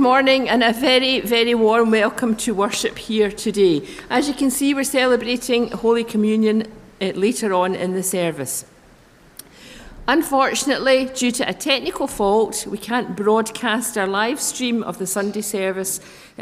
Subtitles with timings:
[0.00, 3.86] morning and a very, very warm welcome to worship here today.
[4.08, 6.62] As you can see, we're celebrating Holy Communion
[7.02, 8.64] uh, later on in the service.
[10.08, 15.42] Unfortunately, due to a technical fault, we can't broadcast our live stream of the Sunday
[15.42, 16.00] service.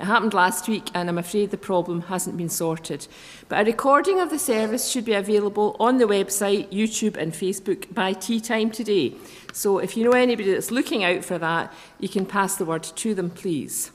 [0.09, 3.06] Happened last week, and I'm afraid the problem hasn't been sorted.
[3.47, 7.92] But a recording of the service should be available on the website, YouTube, and Facebook
[7.92, 9.12] by tea time today.
[9.53, 12.84] So if you know anybody that's looking out for that, you can pass the word
[12.84, 13.91] to them, please.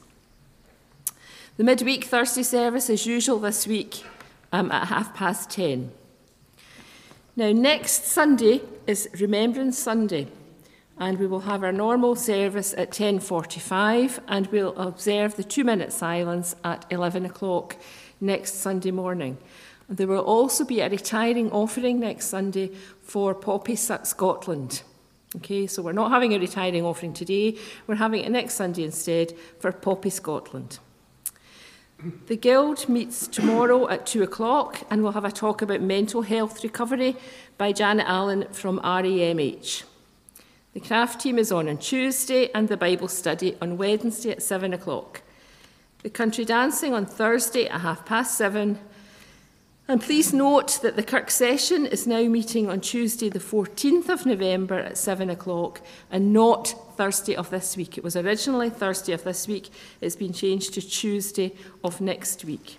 [1.58, 4.04] The midweek Thursday service, as usual this week,
[4.52, 5.92] um, at half past ten.
[7.36, 10.28] Now, next Sunday is Remembrance Sunday,
[10.98, 16.56] and we will have our normal service at 10.45, and we'll observe the two-minute silence
[16.64, 17.78] at 11 o'clock
[18.22, 19.38] next Sunday morning.
[19.90, 22.72] There will also be a retiring offering next Sunday
[23.02, 24.84] for Poppy Scotland.
[25.36, 29.34] Okay, so we're not having a retiring offering today, we're having it next Sunday instead
[29.60, 30.80] for Poppy Scotland.
[32.28, 36.64] The Guild meets tomorrow at 2 o'clock and we'll have a talk about mental health
[36.64, 37.16] recovery
[37.58, 39.84] by Janet Allen from RAMH.
[40.74, 44.74] The craft team is on on Tuesday and the Bible study on Wednesday at 7
[44.74, 45.22] o'clock.
[46.02, 48.80] The country dancing on Thursday at half past seven
[49.88, 54.26] and please note that the Kirk session is now meeting on Tuesday, the 14th of
[54.26, 57.98] November at 7 o'clock, and not Thursday of this week.
[57.98, 59.70] It was originally Thursday of this week,
[60.00, 61.54] it's been changed to Tuesday
[61.84, 62.78] of next week.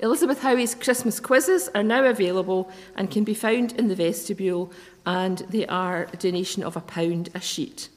[0.00, 4.70] Elizabeth Howie's Christmas quizzes are now available and can be found in the vestibule,
[5.04, 7.88] and they are a donation of a pound a sheet.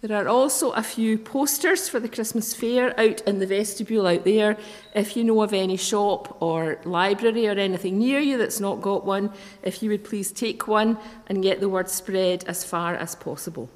[0.00, 4.24] There are also a few posters for the Christmas fair out in the vestibule out
[4.24, 4.56] there.
[4.94, 9.04] If you know of any shop or library or anything near you that's not got
[9.04, 9.32] one,
[9.62, 13.68] if you would please take one and get the word spread as far as possible.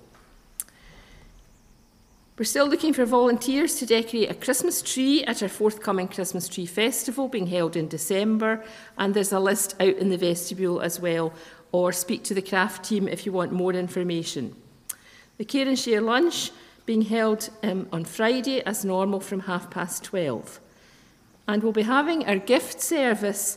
[2.38, 6.66] We're still looking for volunteers to decorate a Christmas tree at our forthcoming Christmas Tree
[6.66, 8.62] Festival being held in December,
[8.98, 11.32] and there's a list out in the vestibule as well,
[11.72, 14.54] or speak to the craft team if you want more information.
[15.38, 16.50] The Care and Share lunch
[16.84, 20.60] being held um, on Friday as normal from half past 12.
[21.48, 23.56] And we'll be having our gift service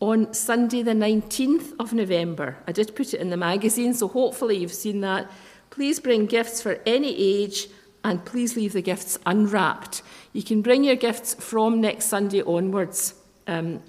[0.00, 2.56] on Sunday, the 19th of November.
[2.66, 5.30] I did put it in the magazine, so hopefully you've seen that.
[5.68, 7.68] Please bring gifts for any age
[8.06, 10.00] and please leave the gifts unwrapped.
[10.32, 13.14] You can bring your gifts from next Sunday onwards
[13.48, 13.82] um,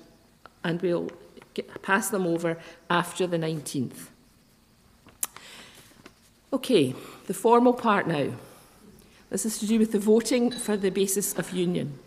[0.63, 1.11] and we'll
[1.53, 2.57] get, pass them over
[2.89, 4.07] after the 19th.
[6.51, 6.95] Okay,
[7.27, 8.31] the formal part now.
[9.29, 11.99] This is to do with the voting for the basis of union.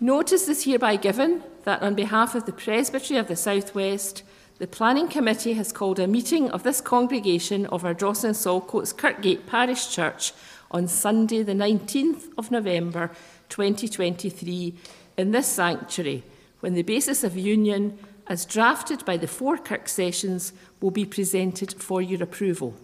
[0.00, 4.24] Notice is hereby given that on behalf of the Presbytery of the South West,
[4.58, 9.88] the Planning Committee has called a meeting of this congregation of Ardrossan Saltcoats Kirkgate Parish
[9.94, 10.32] Church
[10.70, 13.10] on Sunday, the 19th of November
[13.48, 14.74] 2023,
[15.16, 16.22] in this sanctuary,
[16.60, 21.74] when the basis of union, as drafted by the four Kirk sessions, will be presented
[21.82, 22.74] for your approval.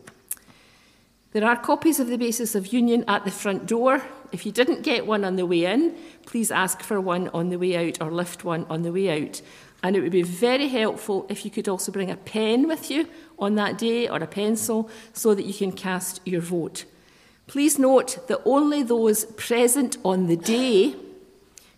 [1.32, 4.03] There are copies of the basis of union at the front door.
[4.31, 7.58] If you didn't get one on the way in, please ask for one on the
[7.58, 9.43] way out or lift one on the way out.
[9.82, 13.08] And it would be very helpful if you could also bring a pen with you
[13.38, 16.85] on that day or a pencil so that you can cast your vote.
[17.46, 20.96] Please note that only those present on the day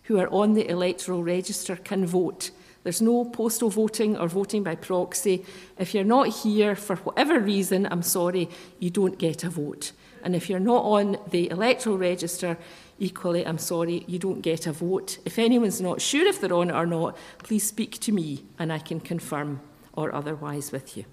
[0.03, 2.51] who are on the electoral register can vote.
[2.83, 5.43] There's no postal voting or voting by proxy.
[5.77, 8.49] If you're not here for whatever reason, I'm sorry,
[8.79, 9.91] you don't get a vote.
[10.23, 12.57] And if you're not on the electoral register,
[12.97, 15.17] equally, I'm sorry, you don't get a vote.
[15.25, 18.71] If anyone's not sure if they're on it or not, please speak to me and
[18.71, 19.59] I can confirm
[19.93, 21.03] or otherwise with you.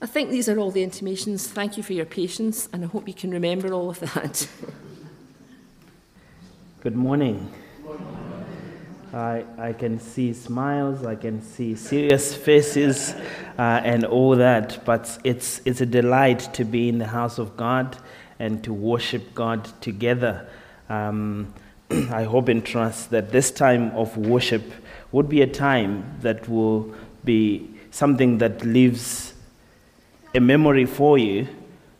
[0.00, 1.46] I think these are all the intimations.
[1.46, 4.46] Thank you for your patience, and I hope you can remember all of that.
[6.82, 7.50] Good morning.
[9.14, 13.14] I, I can see smiles, I can see serious faces,
[13.58, 14.84] uh, and all that.
[14.84, 17.96] But it's, it's a delight to be in the house of God
[18.38, 20.46] and to worship God together.
[20.90, 21.54] Um,
[21.90, 24.70] I hope and trust that this time of worship
[25.10, 26.94] would be a time that will
[27.24, 29.32] be something that lives
[30.36, 31.48] a memory for you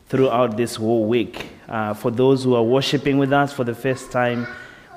[0.09, 1.49] throughout this whole week.
[1.67, 4.45] Uh, for those who are worshiping with us for the first time,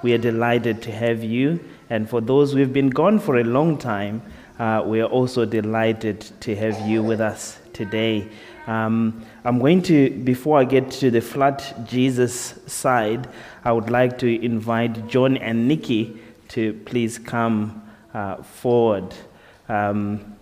[0.03, 1.59] we are delighted to have you.
[1.89, 4.21] And for those who have been gone for a long time,
[4.59, 8.29] uh, we are also delighted to have you with us today.
[8.67, 13.27] Um, I'm going to, before I get to the flat Jesus side,
[13.65, 17.83] I would like to invite John and Nikki to please come
[18.13, 19.15] uh, forward.
[19.67, 20.37] Um,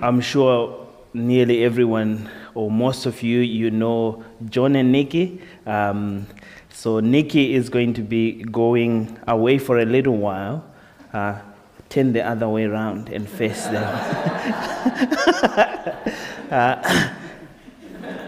[0.00, 5.40] I'm sure nearly everyone or most of you, you know John and Nikki.
[5.66, 6.26] Um,
[6.70, 10.64] so Nikki is going to be going away for a little while.
[11.12, 11.38] Uh,
[11.88, 13.84] turn the other way around and face them.
[16.50, 17.14] uh,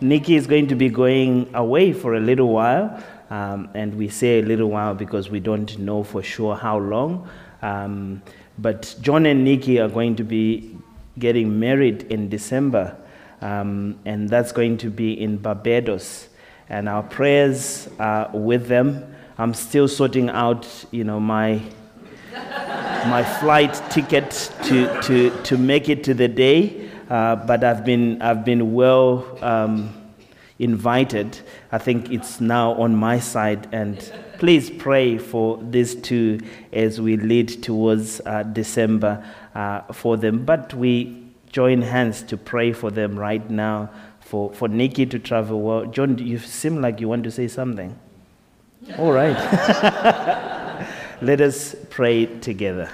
[0.00, 3.02] Nikki is going to be going away for a little while.
[3.30, 7.28] Um, and we say a little while because we don't know for sure how long.
[7.62, 8.22] Um,
[8.58, 10.76] but John and Nikki are going to be
[11.18, 12.96] getting married in December,
[13.40, 16.28] um, and that's going to be in Barbados.
[16.68, 19.14] And our prayers are with them.
[19.36, 21.60] I'm still sorting out, you know, my
[23.06, 28.20] my flight ticket to, to, to make it to the day, uh, but I've been,
[28.22, 29.94] I've been well um,
[30.58, 31.38] invited.
[31.70, 33.98] I think it's now on my side, and
[34.38, 36.40] please pray for these two
[36.72, 40.44] as we lead towards uh, December uh, for them.
[40.44, 43.90] But we join hands to pray for them right now,
[44.20, 45.86] for, for Nikki to travel well.
[45.86, 47.98] John, you seem like you want to say something.
[48.98, 49.36] All right.
[51.22, 52.90] Let us pray together.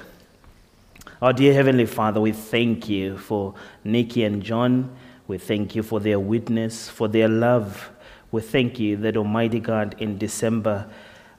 [1.23, 3.55] Our dear Heavenly Father, we thank you for
[3.85, 4.95] Nikki and John.
[5.27, 7.91] We thank you for their witness, for their love.
[8.33, 10.89] We thank you that, Almighty God, in December,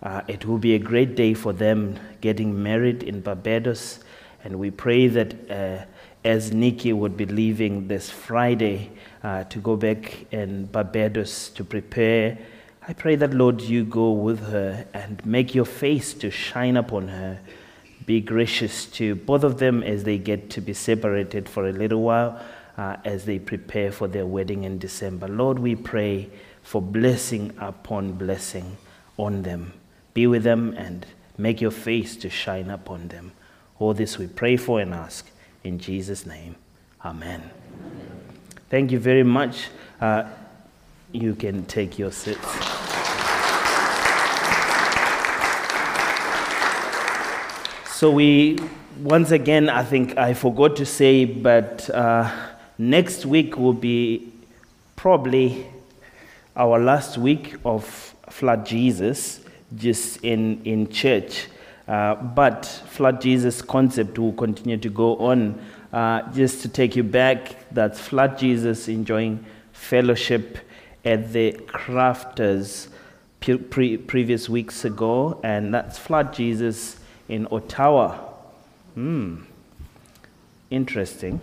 [0.03, 3.99] uh, it will be a great day for them getting married in Barbados.
[4.43, 5.85] And we pray that uh,
[6.23, 8.91] as Nikki would be leaving this Friday
[9.23, 12.37] uh, to go back in Barbados to prepare
[12.87, 17.09] I pray that, Lord, you go with her and make your face to shine upon
[17.09, 17.39] her.
[18.07, 22.01] Be gracious to both of them as they get to be separated for a little
[22.01, 22.41] while
[22.79, 25.27] uh, as they prepare for their wedding in December.
[25.27, 26.31] Lord, we pray
[26.63, 28.77] for blessing upon blessing
[29.15, 29.73] on them.
[30.13, 31.05] Be with them and
[31.37, 33.31] make your face to shine upon them.
[33.79, 35.29] All this we pray for and ask
[35.63, 36.55] in Jesus' name.
[37.03, 37.49] Amen.
[38.69, 39.69] Thank you very much.
[39.99, 40.25] Uh,
[41.11, 42.39] you can take your seats.
[47.95, 48.57] So, we,
[48.99, 52.31] once again, I think I forgot to say, but uh,
[52.77, 54.31] next week will be
[54.95, 55.67] probably
[56.55, 57.85] our last week of
[58.29, 59.41] Flat Jesus
[59.75, 61.47] just in, in church.
[61.87, 65.59] Uh, but Flat Jesus concept will continue to go on.
[65.91, 70.57] Uh, just to take you back, that's Flat Jesus enjoying fellowship
[71.03, 72.87] at the crafters
[73.39, 76.97] pre- pre- previous weeks ago, and that's Flat Jesus
[77.27, 78.15] in Ottawa.
[78.93, 79.43] Hmm,
[80.69, 81.41] interesting.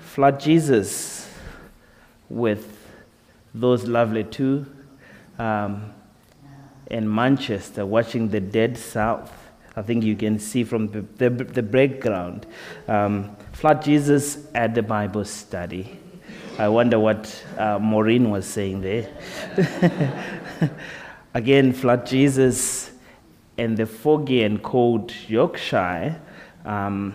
[0.00, 1.30] Flood Jesus
[2.28, 2.76] with
[3.54, 4.66] those lovely two
[5.38, 5.92] um,
[6.88, 9.32] in Manchester watching the dead south.
[9.76, 12.46] I think you can see from the, the, the background.
[12.88, 15.98] Um, Flat Jesus at the Bible study.
[16.58, 19.08] I wonder what uh, Maureen was saying there.
[21.34, 22.90] Again, Flat Jesus
[23.56, 26.20] in the foggy and cold Yorkshire,
[26.64, 27.14] um,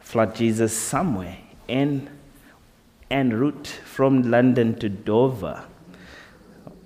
[0.00, 2.10] Flat Jesus somewhere in
[3.10, 5.64] en route from London to Dover.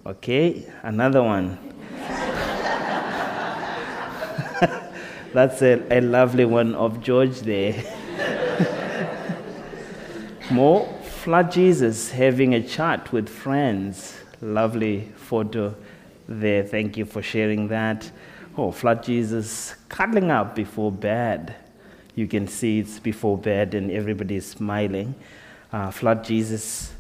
[0.07, 1.68] Okay, another one.
[5.33, 7.75] That's a, a lovely one of George there.
[10.51, 14.17] More Flat Jesus having a chat with friends.
[14.41, 15.75] Lovely photo
[16.27, 16.63] there.
[16.63, 18.11] Thank you for sharing that.
[18.57, 21.55] Oh, Flat Jesus cuddling up before bed.
[22.15, 25.15] You can see it's before bed and everybody's smiling.
[25.73, 26.93] Uh, Flat Jesus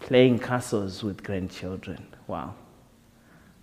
[0.00, 2.06] playing castles with grandchildren.
[2.26, 2.54] Wow.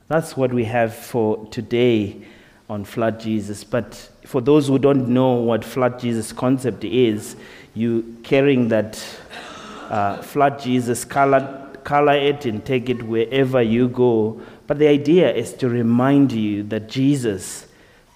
[0.07, 2.21] That's what we have for today
[2.69, 3.65] on Flat Jesus.
[3.65, 7.35] But for those who don't know what Flat Jesus concept is,
[7.73, 9.03] you carrying that
[9.89, 14.41] uh, flat Jesus, color, color it and take it wherever you go.
[14.65, 17.67] But the idea is to remind you that Jesus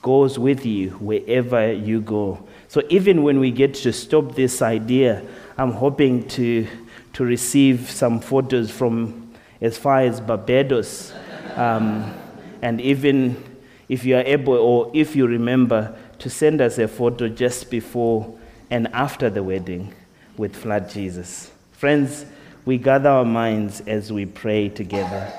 [0.02, 2.48] goes with you wherever you go.
[2.70, 5.24] So even when we get to stop this idea,
[5.58, 6.66] I'm hoping to,
[7.14, 11.14] to receive some photos from as far as Barbados.
[11.56, 12.14] Um,
[12.62, 13.44] and even
[13.90, 18.38] if you are able or if you remember to send us a photo just before
[18.70, 19.94] and after the wedding
[20.38, 21.52] with Flat Jesus.
[21.74, 22.26] Friends,
[22.64, 25.34] we gather our minds as we pray together.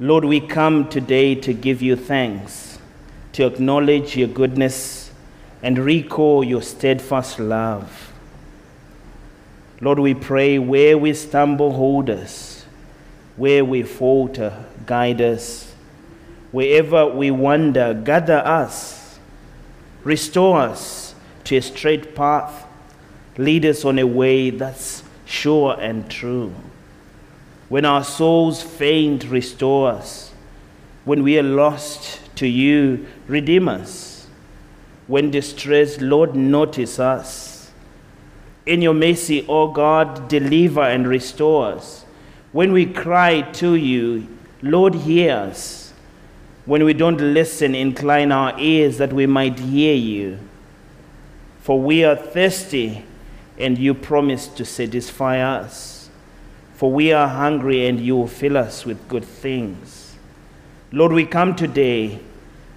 [0.00, 2.78] Lord, we come today to give you thanks,
[3.32, 5.10] to acknowledge your goodness,
[5.62, 8.12] and recall your steadfast love.
[9.80, 12.57] Lord, we pray where we stumble, hold us.
[13.38, 15.72] Where we falter, guide us.
[16.52, 19.18] Wherever we wander, gather us.
[20.04, 21.14] Restore us
[21.44, 22.66] to a straight path.
[23.38, 26.52] Lead us on a way that's sure and true.
[27.68, 30.32] When our souls faint, restore us.
[31.04, 34.26] When we are lost to you, redeem us.
[35.06, 37.70] When distressed, Lord, notice us.
[38.66, 42.04] In your mercy, O God, deliver and restore us.
[42.52, 44.26] When we cry to you,
[44.62, 45.92] Lord, hear us.
[46.64, 50.38] When we don't listen, incline our ears that we might hear you.
[51.60, 53.04] For we are thirsty,
[53.58, 56.08] and you promise to satisfy us.
[56.74, 60.16] For we are hungry, and you will fill us with good things.
[60.90, 62.20] Lord, we come today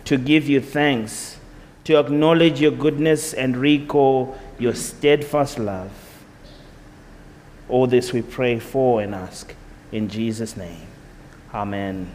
[0.04, 1.38] to give you thanks,
[1.86, 5.92] to acknowledge your goodness and recall your steadfast love.
[7.70, 9.56] All this we pray for and ask
[9.92, 10.88] in Jesus' name.
[11.54, 12.12] Amen.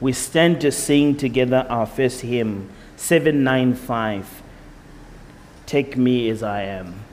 [0.00, 4.42] We stand to sing together our first hymn, 795
[5.66, 7.04] Take Me As I Am.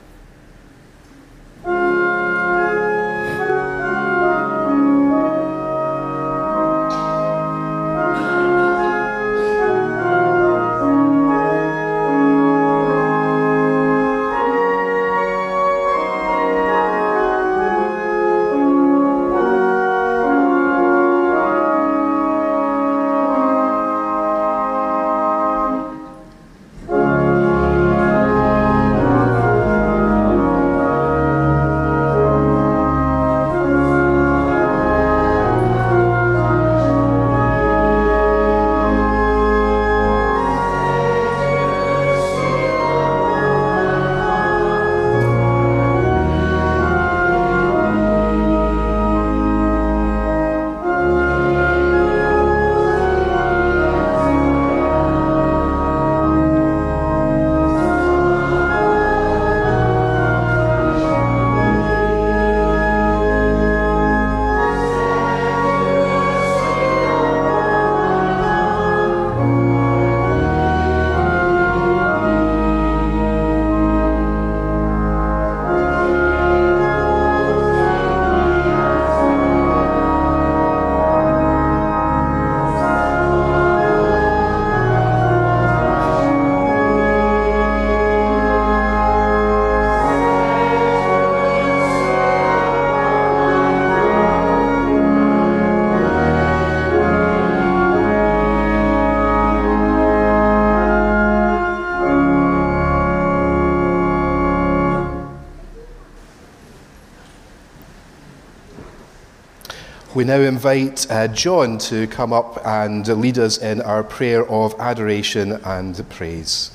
[110.28, 115.52] Now invite uh, John to come up and lead us in our prayer of adoration
[115.52, 116.70] and praise.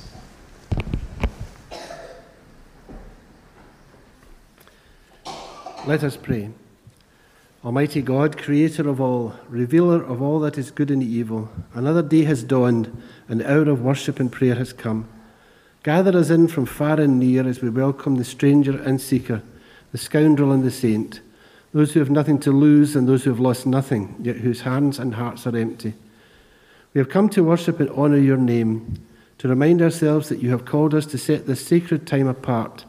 [5.86, 6.50] Let us pray.
[7.64, 12.24] Almighty God, creator of all, revealer of all that is good and evil, another day
[12.24, 15.08] has dawned, the hour of worship and prayer has come.
[15.84, 19.42] Gather us in from far and near as we welcome the stranger and seeker,
[19.92, 21.20] the scoundrel and the saint
[21.74, 25.00] those who have nothing to lose and those who have lost nothing, yet whose hands
[25.00, 25.92] and hearts are empty.
[26.94, 29.04] We have come to worship and honour your name,
[29.38, 32.84] to remind ourselves that you have called us to set this sacred time apart,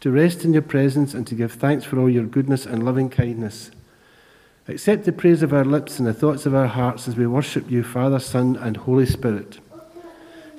[0.00, 3.10] to rest in your presence and to give thanks for all your goodness and loving
[3.10, 3.72] kindness.
[4.68, 7.68] Accept the praise of our lips and the thoughts of our hearts as we worship
[7.68, 9.58] you, Father, Son, and Holy Spirit.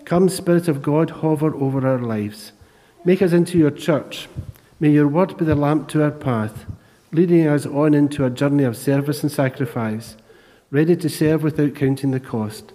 [0.03, 2.51] Come, Spirit of God, hover over our lives.
[3.05, 4.27] Make us into your church.
[4.81, 6.65] May your word be the lamp to our path
[7.11, 10.15] leading us on into a journey of service and sacrifice,
[10.71, 12.71] ready to serve without counting the cost.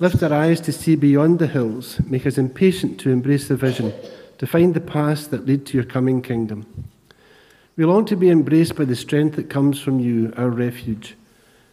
[0.00, 3.92] Lift our eyes to see beyond the hills, make us impatient to embrace the vision,
[4.38, 6.66] to find the paths that lead to your coming kingdom.
[7.76, 11.16] We long to be embraced by the strength that comes from you, our refuge.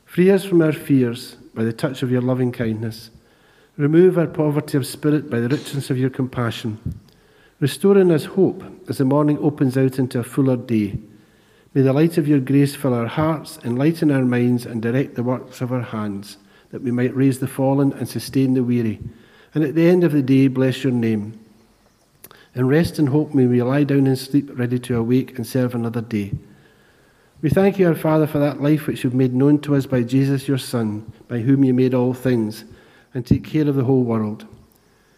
[0.06, 3.10] Free us from our fears by the touch of your loving kindness.
[3.78, 7.00] Remove our poverty of spirit by the richness of your compassion.
[7.60, 11.00] Restore in us hope as the morning opens out into a fuller day.
[11.74, 15.24] May the light of your grace fill our hearts, enlighten our minds, and direct the
[15.24, 16.38] works of our hands,
[16.72, 19.00] that we might raise the fallen and sustain the weary.
[19.54, 21.40] And at the end of the day, bless your name.
[22.56, 25.76] In rest and hope may we lie down and sleep, ready to awake and serve
[25.76, 26.34] another day.
[27.42, 30.02] We thank you, our Father, for that life which you've made known to us by
[30.02, 32.66] Jesus your Son, by whom you made all things,
[33.14, 34.46] and take care of the whole world.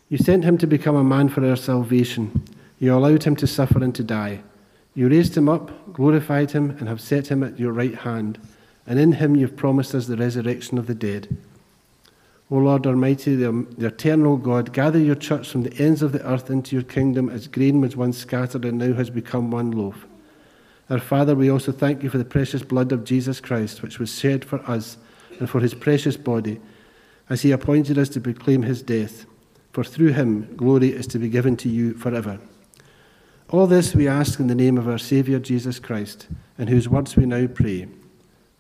[0.10, 2.43] You sent him to become a man for our salvation.
[2.79, 4.41] You allowed him to suffer and to die.
[4.93, 8.39] You raised him up, glorified him, and have set him at your right hand,
[8.86, 11.38] and in him you've promised us the resurrection of the dead.
[12.50, 16.25] O Lord Almighty, the, the eternal God, gather your church from the ends of the
[16.29, 20.05] earth into your kingdom as grain was once scattered and now has become one loaf.
[20.89, 24.19] Our Father, we also thank you for the precious blood of Jesus Christ, which was
[24.19, 24.98] shed for us,
[25.39, 26.60] and for his precious body,
[27.29, 29.25] as he appointed us to proclaim his death.
[29.71, 32.38] For through him glory is to be given to you forever.
[33.51, 37.17] All this we ask in the name of our Saviour Jesus Christ, in whose words
[37.17, 37.86] we now pray.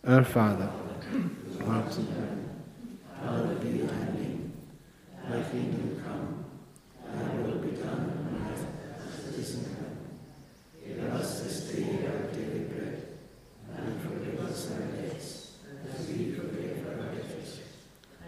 [0.05, 0.69] Our Father,
[1.11, 2.59] who art in heaven,
[3.23, 4.51] hallowed be thy name.
[5.29, 6.43] Thy kingdom come,
[7.05, 8.65] thy will be done on earth
[9.07, 9.97] as it is in heaven.
[10.85, 13.07] Give us this day our daily bread,
[13.77, 15.51] and forgive us our debts,
[15.89, 17.61] as we forgive our debtors.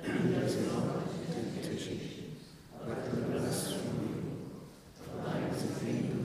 [0.01, 0.83] And lead us not
[1.27, 1.99] into temptation,
[2.87, 4.37] but deliver us from evil.
[4.95, 6.21] For thine is the kingdom,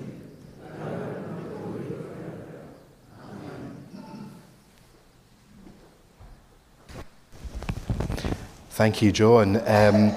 [0.61, 2.61] the power, and the glory forever.
[3.23, 3.65] Amen.
[8.79, 9.61] Thank you, John.
[9.67, 10.17] Um,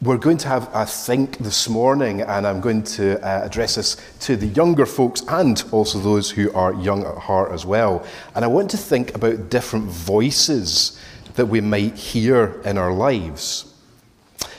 [0.00, 3.98] we're going to have a think this morning, and I'm going to uh, address this
[4.20, 8.06] to the younger folks and also those who are young at heart as well.
[8.34, 10.98] And I want to think about different voices
[11.34, 13.74] that we might hear in our lives.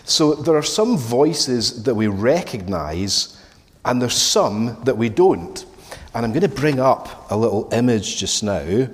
[0.03, 3.41] So there are some voices that we recognize,
[3.85, 5.65] and there's some that we don't.
[6.13, 8.87] And I'm going to bring up a little image just now.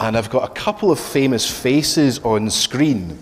[0.00, 3.18] And I've got a couple of famous faces on screen.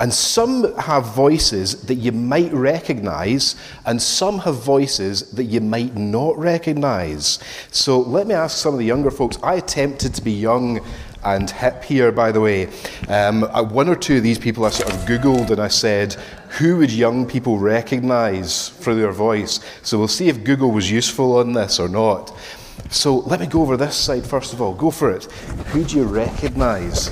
[0.00, 3.54] And some have voices that you might recognize,
[3.86, 7.38] and some have voices that you might not recognize.
[7.70, 9.38] So let me ask some of the younger folks.
[9.42, 10.80] I attempted to be young
[11.24, 12.68] and hip here, by the way.
[13.08, 16.14] Um, uh, one or two of these people I sort of Googled and I said,
[16.58, 19.60] who would young people recognize for their voice?
[19.82, 22.36] So we'll see if Google was useful on this or not.
[22.90, 24.74] So let me go over this side first of all.
[24.74, 25.24] Go for it.
[25.72, 27.10] Who do you recognize?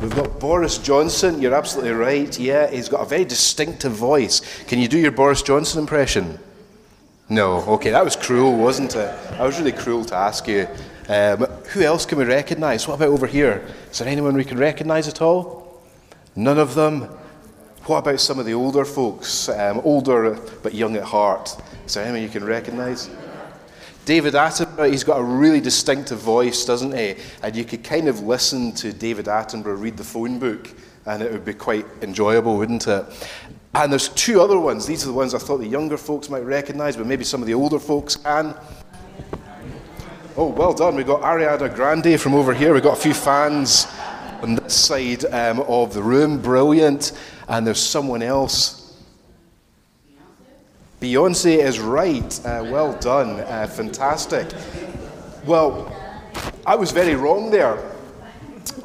[0.00, 1.40] We've got Boris Johnson.
[1.40, 2.38] You're absolutely right.
[2.38, 4.40] Yeah, he's got a very distinctive voice.
[4.64, 6.38] Can you do your Boris Johnson impression?
[7.28, 7.64] No.
[7.74, 9.16] Okay, that was cruel, wasn't it?
[9.30, 10.68] That was really cruel to ask you.
[11.08, 11.38] Um,
[11.72, 12.86] who else can we recognise?
[12.86, 13.66] What about over here?
[13.90, 15.80] Is there anyone we can recognise at all?
[16.34, 17.02] None of them.
[17.86, 19.48] What about some of the older folks?
[19.48, 21.56] Um, older but young at heart.
[21.86, 23.08] Is there anyone you can recognise?
[24.06, 27.16] David Attenborough, he's got a really distinctive voice, doesn't he?
[27.42, 30.72] And you could kind of listen to David Attenborough read the phone book,
[31.06, 33.04] and it would be quite enjoyable, wouldn't it?
[33.74, 34.86] And there's two other ones.
[34.86, 37.48] These are the ones I thought the younger folks might recognise, but maybe some of
[37.48, 38.54] the older folks can.
[40.36, 40.94] Oh, well done.
[40.94, 42.74] We've got Ariana Grande from over here.
[42.74, 43.88] We've got a few fans
[44.40, 46.40] on this side um, of the room.
[46.40, 47.10] Brilliant.
[47.48, 48.85] And there's someone else
[51.00, 52.40] Beyonce is right.
[52.46, 53.40] Uh, well done.
[53.40, 54.48] Uh, fantastic.
[55.44, 55.92] Well,
[56.64, 57.78] I was very wrong there.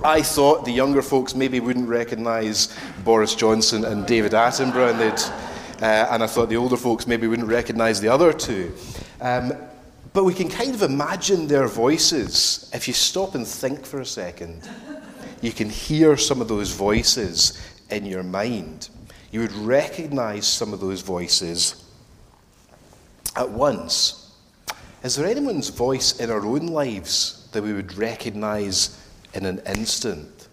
[0.04, 6.08] I thought the younger folks maybe wouldn't recognise Boris Johnson and David Attenborough, and, uh,
[6.12, 8.74] and I thought the older folks maybe wouldn't recognise the other two.
[9.21, 9.54] Um,
[10.12, 12.69] but we can kind of imagine their voices.
[12.74, 14.67] If you stop and think for a second,
[15.41, 18.89] you can hear some of those voices in your mind.
[19.32, 21.82] You would recognise some of those voices
[23.36, 24.36] at once.
[25.04, 29.00] Is there anyone's voice in our own lives that we would recognize
[29.34, 30.48] in an instant?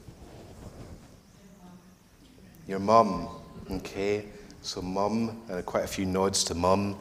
[2.67, 3.29] Your mum,
[3.71, 4.27] okay?
[4.63, 6.97] So, mum, and quite a few nods to mum.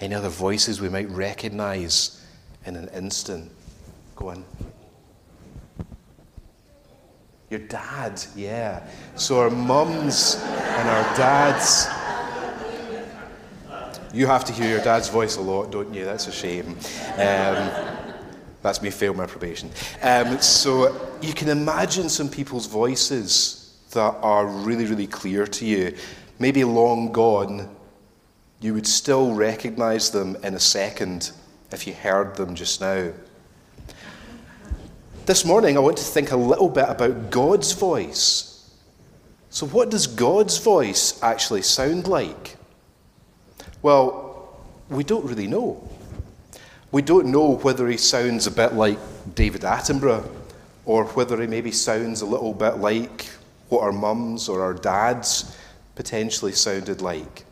[0.00, 2.24] Any other voices we might recognize
[2.66, 3.50] in an instant?
[4.16, 4.44] Go on.
[7.50, 8.86] Your dad, yeah.
[9.14, 11.86] So, our mums and our dads
[14.12, 16.04] you have to hear your dad's voice a lot, don't you?
[16.04, 16.76] That's a shame.
[17.14, 17.70] Um,
[18.62, 19.70] that's me fail my probation.
[20.02, 25.96] Um, so you can imagine some people's voices that are really, really clear to you.
[26.38, 27.74] Maybe long gone,
[28.60, 31.32] you would still recognize them in a second
[31.70, 33.12] if you heard them just now.
[35.24, 38.70] This morning, I want to think a little bit about God's voice.
[39.50, 42.56] So, what does God's voice actually sound like?
[43.82, 44.56] Well,
[44.88, 45.82] we don't really know.
[46.92, 48.98] We don't know whether he sounds a bit like
[49.34, 50.30] David Attenborough
[50.84, 53.26] or whether he maybe sounds a little bit like
[53.70, 55.56] what our mums or our dads
[55.96, 57.44] potentially sounded like.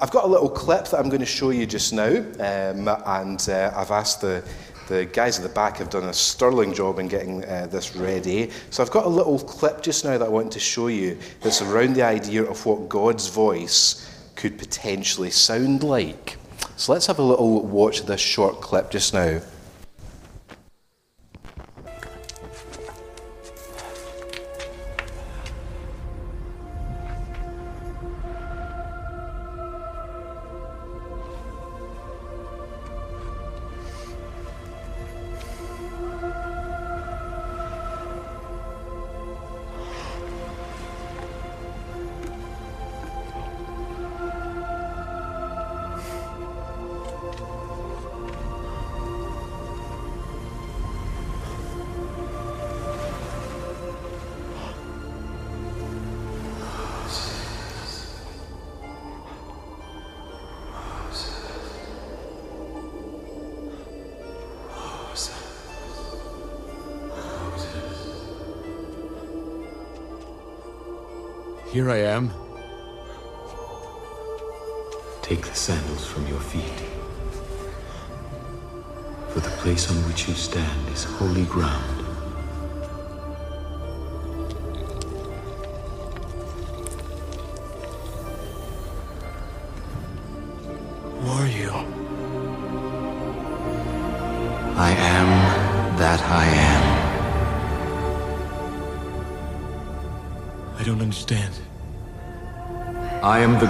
[0.00, 3.48] I've got a little clip that I'm going to show you just now, um, and
[3.48, 4.42] uh, I've asked the,
[4.88, 8.50] the guys at the back have done a sterling job in getting uh, this ready.
[8.70, 11.62] So I've got a little clip just now that I want to show you that's
[11.62, 14.09] around the idea of what God's voice
[14.40, 16.38] could potentially sound like.
[16.76, 19.42] So let's have a little watch this short clip just now.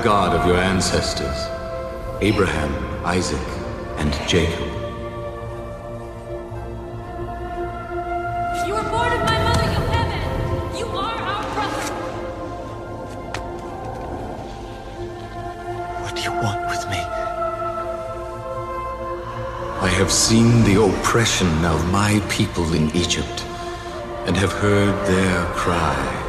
[0.01, 1.49] The God of your ancestors,
[2.23, 2.73] Abraham,
[3.05, 3.47] Isaac,
[3.99, 4.67] and Jacob.
[8.67, 10.79] You are born of my mother, Yocheved.
[10.79, 11.85] You are our brother.
[16.03, 17.01] What do you want with me?
[19.83, 23.45] I have seen the oppression of my people in Egypt
[24.27, 26.20] and have heard their cry.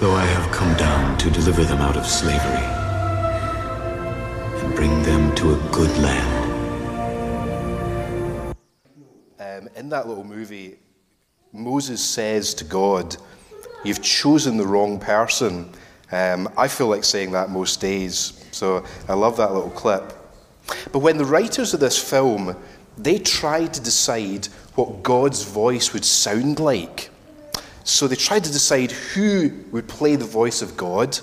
[0.00, 2.64] So I have come down to deliver them out of slavery
[4.64, 6.46] and bring them to a good land.
[9.38, 10.78] Um, in that little movie,
[11.52, 13.14] Moses says to God,
[13.84, 15.70] You've chosen the wrong person.
[16.10, 20.14] Um, I feel like saying that most days, so I love that little clip.
[20.92, 22.56] But when the writers of this film,
[22.96, 27.09] they tried to decide what God's voice would sound like.
[27.84, 31.18] So they tried to decide who would play the voice of God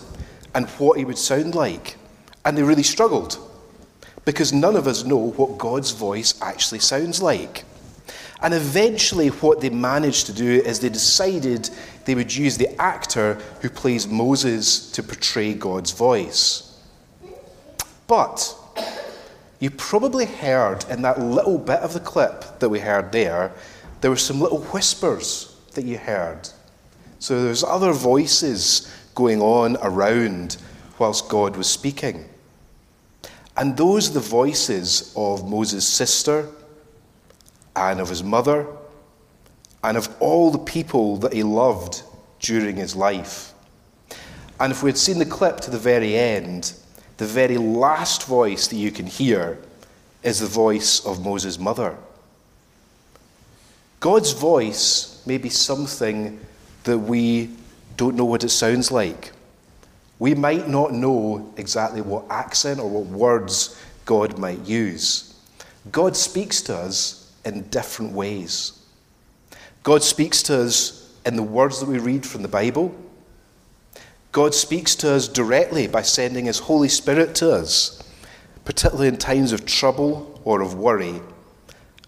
[0.53, 1.97] and what he would sound like.
[2.45, 3.37] And they really struggled
[4.25, 7.63] because none of us know what God's voice actually sounds like.
[8.41, 11.69] And eventually, what they managed to do is they decided
[12.05, 16.79] they would use the actor who plays Moses to portray God's voice.
[18.05, 18.55] But
[19.59, 23.51] you probably heard in that little bit of the clip that we heard there,
[24.01, 25.46] there were some little whispers
[25.77, 26.49] that you heard.
[27.19, 30.57] So there's other voices going on around
[30.97, 32.27] whilst God was speaking.
[33.55, 36.49] And those are the voices of Moses' sister
[37.75, 38.67] and of his mother
[39.83, 42.01] and of all the people that he loved
[42.39, 43.53] during his life.
[44.59, 46.73] And if we had seen the clip to the very end,
[47.17, 49.59] the very last voice that you can hear
[50.23, 51.95] is the voice of Moses' mother.
[53.99, 56.39] God's voice may be something
[56.83, 57.49] that we
[57.95, 59.31] don't know what it sounds like.
[60.19, 65.35] We might not know exactly what accent or what words God might use.
[65.91, 68.73] God speaks to us in different ways.
[69.83, 72.95] God speaks to us in the words that we read from the Bible.
[74.31, 78.03] God speaks to us directly by sending His Holy Spirit to us,
[78.65, 81.21] particularly in times of trouble or of worry.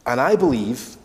[0.05, 0.97] And I believe,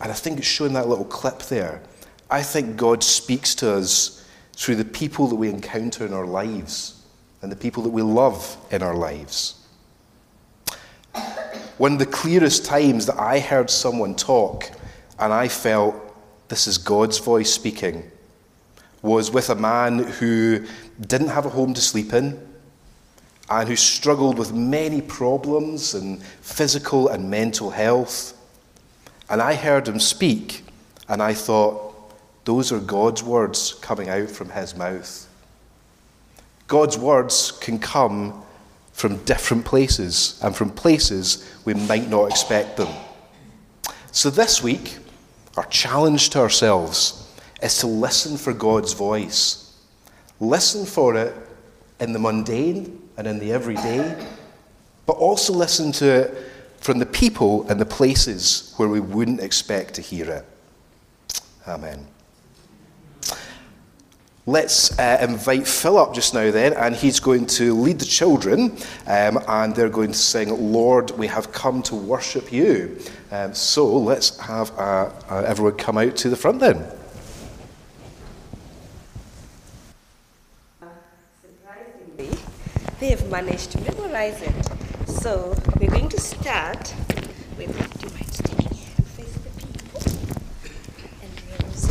[0.00, 1.82] and I think it's shown that little clip there,
[2.30, 7.02] I think God speaks to us through the people that we encounter in our lives
[7.42, 9.60] and the people that we love in our lives.
[11.76, 14.70] One of the clearest times that I heard someone talk
[15.18, 15.96] and I felt
[16.48, 18.10] this is God's voice speaking
[19.02, 20.64] was with a man who
[21.00, 22.40] didn't have a home to sleep in
[23.50, 28.33] and who struggled with many problems and physical and mental health.
[29.28, 30.64] And I heard him speak,
[31.08, 31.92] and I thought,
[32.44, 35.28] those are God's words coming out from his mouth.
[36.66, 38.42] God's words can come
[38.92, 42.88] from different places and from places we might not expect them.
[44.12, 44.98] So this week,
[45.56, 47.28] our challenge to ourselves
[47.62, 49.74] is to listen for God's voice.
[50.38, 51.34] Listen for it
[52.00, 54.26] in the mundane and in the everyday,
[55.06, 56.50] but also listen to it
[56.84, 60.44] from the people and the places where we wouldn't expect to hear it.
[61.66, 62.06] Amen.
[64.44, 69.38] Let's uh, invite Philip just now, then, and he's going to lead the children, um,
[69.48, 72.98] and they're going to sing, Lord, we have come to worship you.
[73.30, 76.86] Um, so let's have uh, uh, everyone come out to the front then.
[81.40, 82.38] Surprisingly,
[83.00, 84.83] they have managed to memorize it.
[85.22, 86.94] So we're going to start
[87.56, 90.00] with, do you mind standing here face the people?
[91.22, 91.86] And Rose.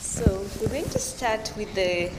[0.00, 0.24] So
[0.60, 2.10] we're going to start with the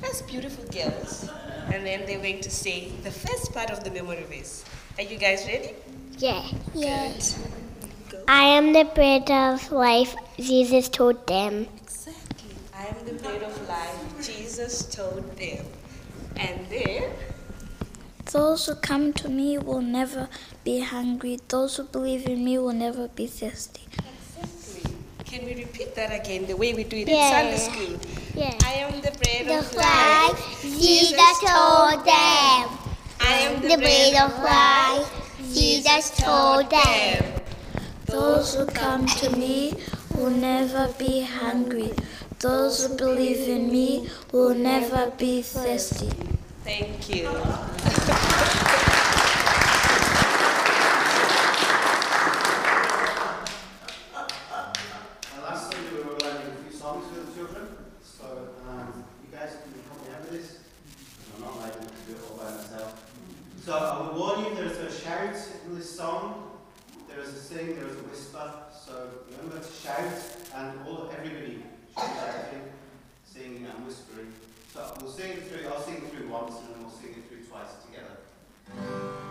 [0.00, 1.28] first beautiful girls,
[1.72, 4.64] and then they're going to say the first part of the memory verse.
[4.96, 5.74] Are you guys ready?
[6.16, 6.42] Yeah.
[6.74, 7.38] Yes.
[8.28, 11.68] I am the bread of life, Jesus told them.
[11.82, 12.54] Exactly.
[12.74, 15.66] I am the bread of life, Jesus told them.
[16.38, 17.10] And then,
[18.32, 20.28] Those who come to me will never
[20.64, 21.38] be hungry.
[21.48, 23.82] Those who believe in me will never be thirsty.
[25.24, 27.40] Can we repeat that again, the way we do it Yeah.
[27.40, 28.00] in Sunday school?
[28.34, 28.54] Yeah.
[28.64, 30.80] I am the bread The of life, life.
[30.80, 32.64] Jesus told them.
[33.20, 35.08] I am The bread of life,
[35.54, 37.24] Jesus told them.
[38.06, 39.74] Those who come to me
[40.14, 41.92] will never be hungry.
[42.38, 46.10] Those who believe in me will never be thirsty.
[46.64, 47.28] Thank you.
[47.28, 47.36] And
[55.42, 57.68] last we were learning a few songs for the children,
[58.02, 58.26] so
[58.68, 60.58] um, you guys can help me out with this.
[61.34, 62.90] I'm not allowed to do it all by myself.
[63.64, 65.34] So I will warn you, there's a shout
[65.66, 66.50] in this song,
[67.08, 68.52] there is a sing, there is a whisper.
[68.84, 68.92] So
[69.30, 70.12] remember to shout,
[70.54, 71.55] and all everybody should be
[71.96, 72.62] shouting,
[73.24, 74.32] singing and whispering.
[74.72, 77.28] So we'll sing it through, I'll sing it through once and then we'll sing it
[77.28, 79.25] through twice together.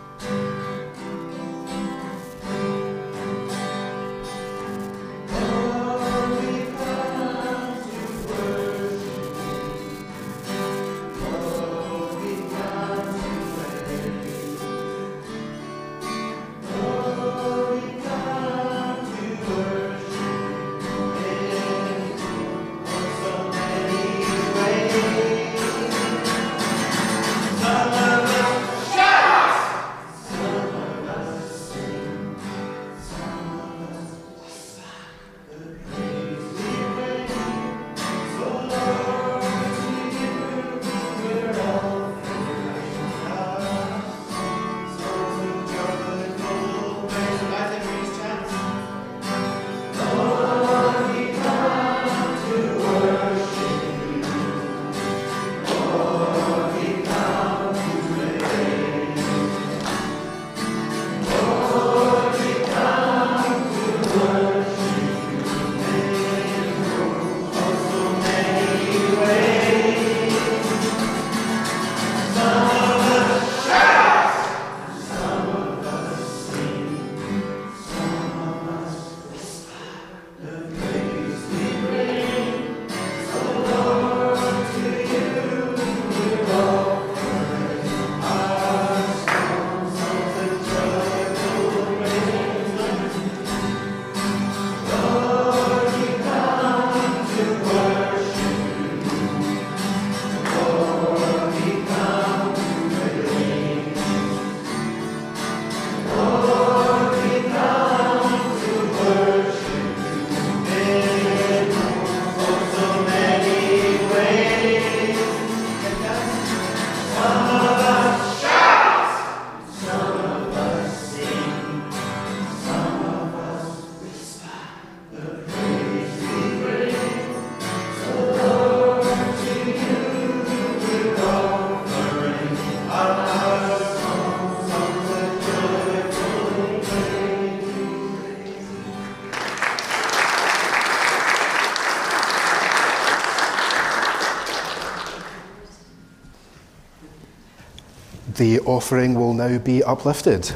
[148.36, 150.54] The offering will now be uplifted.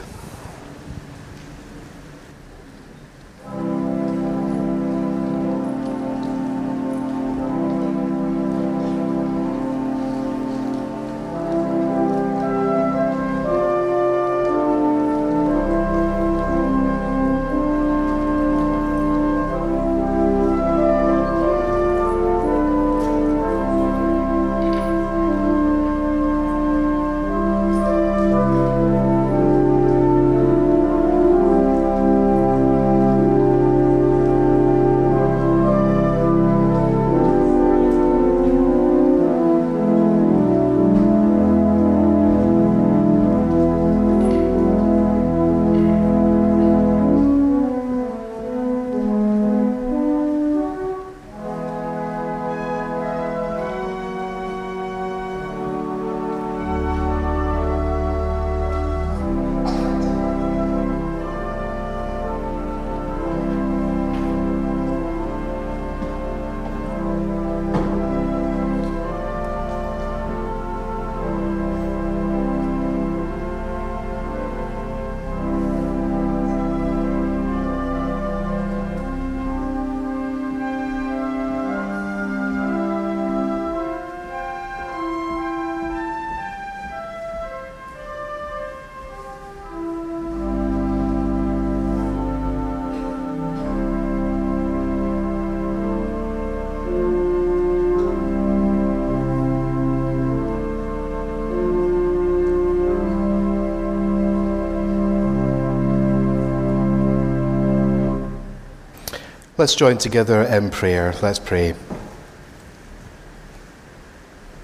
[109.61, 111.12] Let's join together in prayer.
[111.20, 111.75] Let's pray.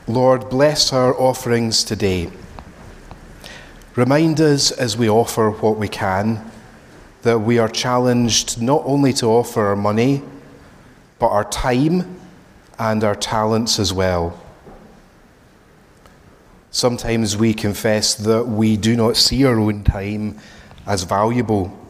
[0.08, 2.30] Lord, bless our offerings today.
[3.94, 6.50] Remind us as we offer what we can
[7.20, 10.22] that we are challenged not only to offer our money,
[11.18, 12.18] but our time
[12.78, 14.42] and our talents as well.
[16.70, 20.38] Sometimes we confess that we do not see our own time
[20.86, 21.85] as valuable,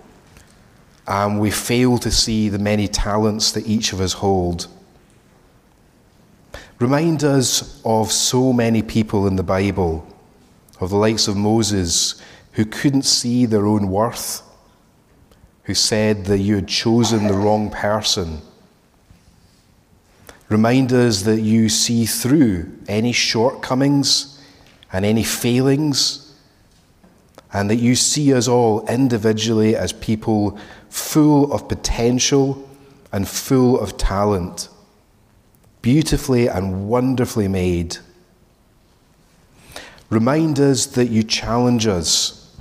[1.07, 4.67] and we fail to see the many talents that each of us hold.
[6.79, 10.07] Remind us of so many people in the Bible,
[10.81, 12.21] of the likes of Moses,
[12.53, 14.43] who couldn't see their own worth,
[15.65, 18.43] who said that you had chosen the wrong person.
[20.49, 24.41] Remind us that you see through any shortcomings
[24.93, 26.26] and any failings
[27.53, 32.69] and that you see us all individually as people full of potential
[33.13, 34.69] and full of talent,
[35.83, 37.97] beautifully and wonderfully made.
[40.11, 42.55] Remind us that you challenge us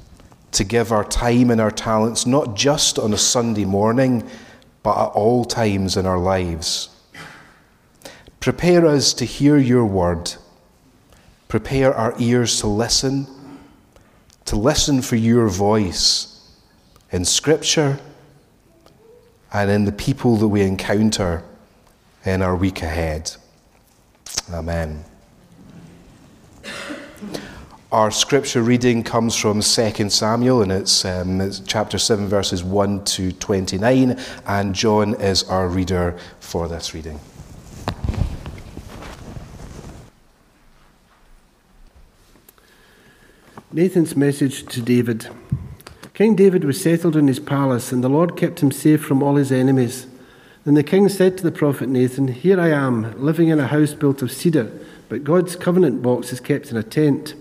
[0.52, 4.28] to give our time and our talents not just on a Sunday morning,
[4.84, 6.90] but at all times in our lives.
[8.40, 10.34] Prepare us to hear your word.
[11.48, 13.28] Prepare our ears to listen
[14.46, 16.52] to listen for your voice
[17.12, 18.00] in Scripture
[19.54, 21.44] and in the people that we encounter
[22.26, 23.32] in our week ahead.
[24.52, 25.06] Amen.
[27.92, 33.06] Our scripture reading comes from 2 Samuel, and it's, um, it's chapter 7, verses 1
[33.06, 37.20] to 29, and John is our reader for this reading.
[43.76, 45.28] Nathan's message to David.
[46.14, 49.36] King David was settled in his palace, and the Lord kept him safe from all
[49.36, 50.08] his enemies.
[50.64, 53.94] Then the king said to the prophet Nathan, Here I am, living in a house
[53.94, 54.72] built of cedar,
[55.10, 57.34] but God's covenant box is kept in a tent.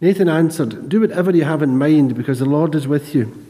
[0.00, 3.46] Nathan answered, Do whatever you have in mind, because the Lord is with you.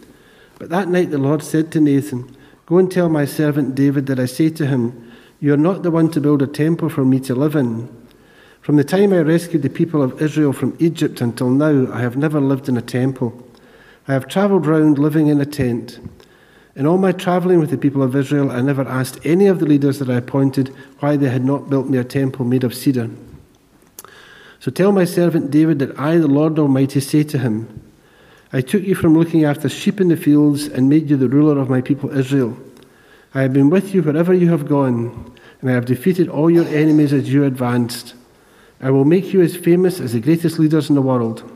[0.59, 4.19] But that night the Lord said to Nathan, Go and tell my servant David that
[4.19, 7.21] I say to him, You are not the one to build a temple for me
[7.21, 7.89] to live in.
[8.67, 12.17] From the time I rescued the people of Israel from Egypt until now, I have
[12.17, 13.49] never lived in a temple.
[14.09, 16.01] I have travelled round living in a tent.
[16.75, 19.67] In all my travelling with the people of Israel, I never asked any of the
[19.67, 23.09] leaders that I appointed why they had not built me a temple made of cedar.
[24.59, 27.93] So tell my servant David that I, the Lord Almighty, say to him,
[28.53, 31.57] I took you from looking after sheep in the fields and made you the ruler
[31.61, 32.59] of my people Israel.
[33.33, 36.67] I have been with you wherever you have gone, and I have defeated all your
[36.67, 38.16] enemies as you advanced.
[38.81, 41.51] I will make you as famous as the greatest leaders in the world.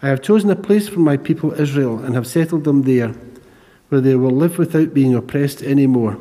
[0.00, 3.14] I have chosen a place for my people Israel and have settled them there,
[3.88, 6.18] where they will live without being oppressed any more.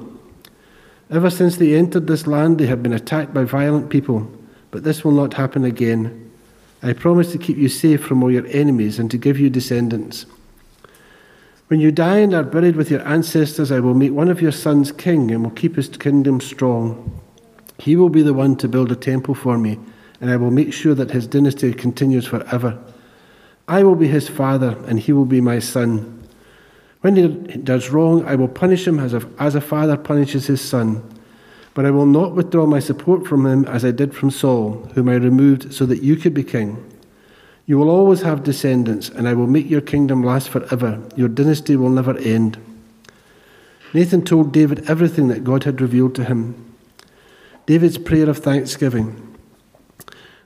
[1.09, 4.30] Ever since they entered this land, they have been attacked by violent people,
[4.70, 6.32] but this will not happen again.
[6.84, 10.26] I promise to keep you safe from all your enemies and to give you descendants.
[11.68, 14.51] When you die and are buried with your ancestors, I will make one of your
[14.51, 17.22] sons king and will keep his kingdom strong.
[17.78, 19.80] He will be the one to build a temple for me
[20.22, 22.80] and I will make sure that his dynasty continues forever.
[23.67, 26.28] I will be his father, and he will be my son.
[27.01, 30.61] When he does wrong, I will punish him as a, as a father punishes his
[30.61, 31.03] son.
[31.74, 35.09] But I will not withdraw my support from him as I did from Saul, whom
[35.09, 36.86] I removed so that you could be king.
[37.65, 41.01] You will always have descendants, and I will make your kingdom last forever.
[41.15, 42.59] Your dynasty will never end.
[43.93, 46.76] Nathan told David everything that God had revealed to him.
[47.65, 49.30] David's prayer of thanksgiving.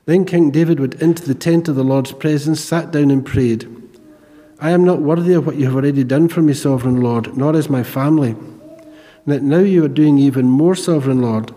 [0.06, 3.68] Then King David went into the tent of the Lord's presence, sat down, and prayed.
[4.60, 7.56] I am not worthy of what you have already done for me, sovereign Lord, nor
[7.56, 8.36] is my family.
[9.26, 11.52] That now you are doing even more, sovereign Lord.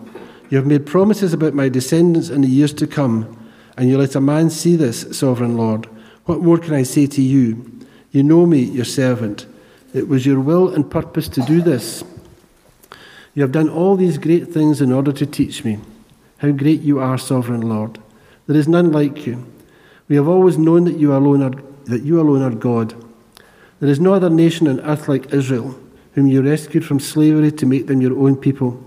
[0.49, 3.37] You have made promises about my descendants in the years to come,
[3.77, 5.85] and you let a man see this, sovereign Lord.
[6.25, 7.85] What more can I say to you?
[8.11, 9.45] You know me, your servant.
[9.93, 12.03] It was your will and purpose to do this.
[13.35, 15.79] You have done all these great things in order to teach me
[16.39, 17.99] how great you are, sovereign Lord.
[18.49, 19.45] There is none like you.
[20.07, 21.53] We have always known that you alone are,
[21.85, 22.95] that you alone are God.
[23.79, 25.79] There is no other nation on earth like Israel,
[26.13, 28.83] whom you rescued from slavery to make them your own people.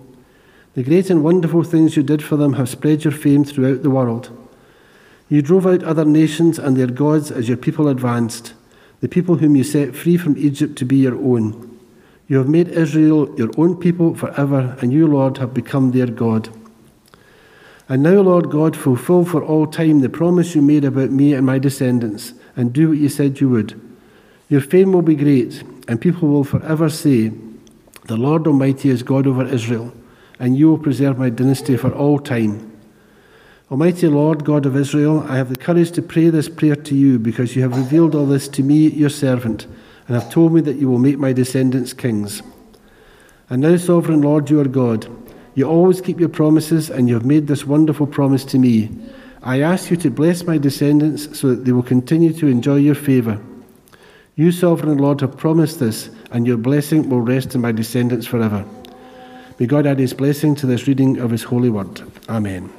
[0.74, 3.90] The great and wonderful things you did for them have spread your fame throughout the
[3.90, 4.36] world.
[5.28, 8.54] You drove out other nations and their gods as your people advanced,
[8.98, 11.78] the people whom you set free from Egypt to be your own.
[12.26, 16.48] You have made Israel your own people forever, and you, Lord, have become their God.
[17.88, 21.44] And now, Lord God, fulfill for all time the promise you made about me and
[21.44, 23.80] my descendants, and do what you said you would.
[24.48, 27.32] Your fame will be great, and people will forever say,
[28.04, 29.92] The Lord Almighty is God over Israel,
[30.38, 32.72] and you will preserve my dynasty for all time.
[33.70, 37.18] Almighty Lord, God of Israel, I have the courage to pray this prayer to you
[37.18, 39.66] because you have revealed all this to me, your servant,
[40.06, 42.42] and have told me that you will make my descendants kings.
[43.48, 45.06] And now, sovereign Lord, you are God.
[45.54, 48.90] You always keep your promises, and you have made this wonderful promise to me.
[49.42, 52.94] I ask you to bless my descendants so that they will continue to enjoy your
[52.94, 53.40] favour.
[54.34, 58.64] You, sovereign Lord, have promised this, and your blessing will rest on my descendants forever.
[59.58, 62.00] May God add his blessing to this reading of his holy word.
[62.28, 62.72] Amen.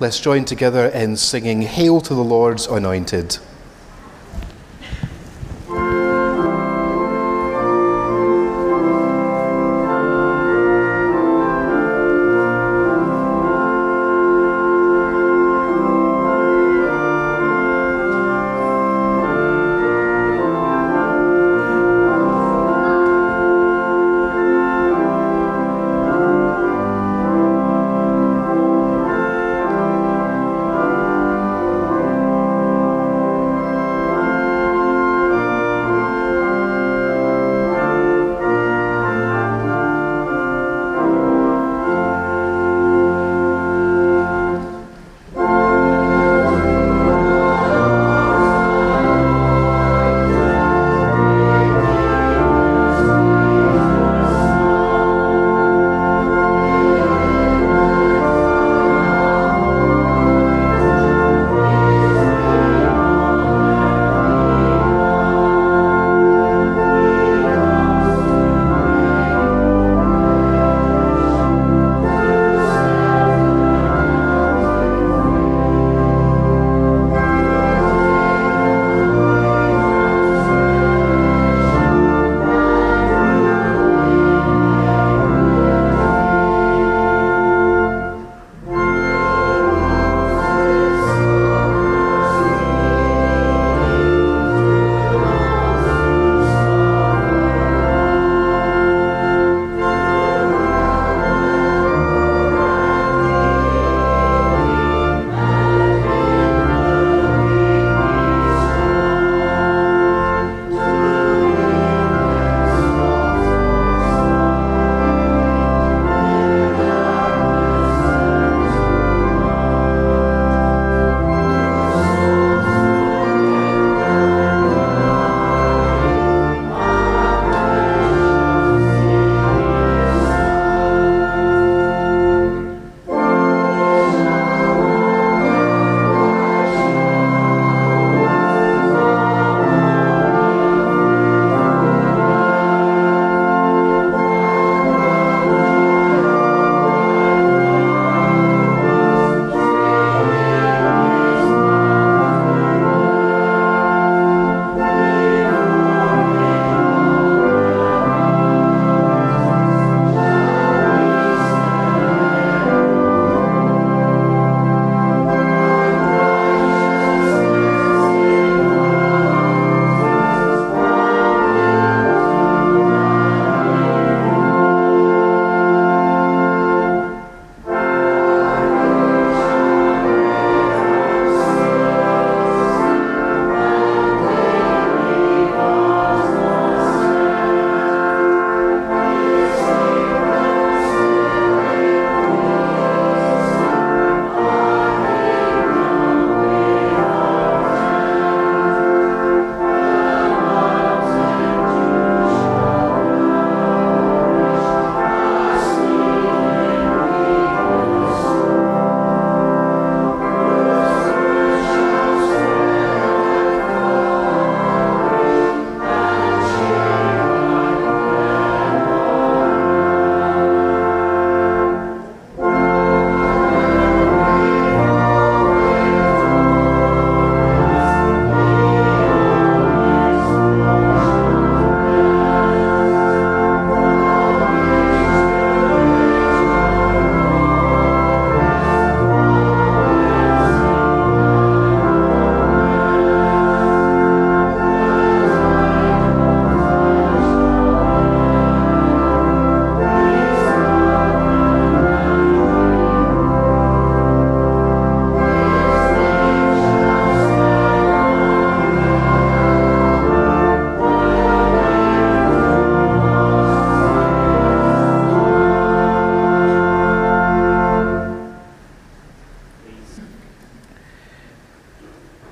[0.00, 3.38] Let's join together in singing Hail to the Lord's Anointed.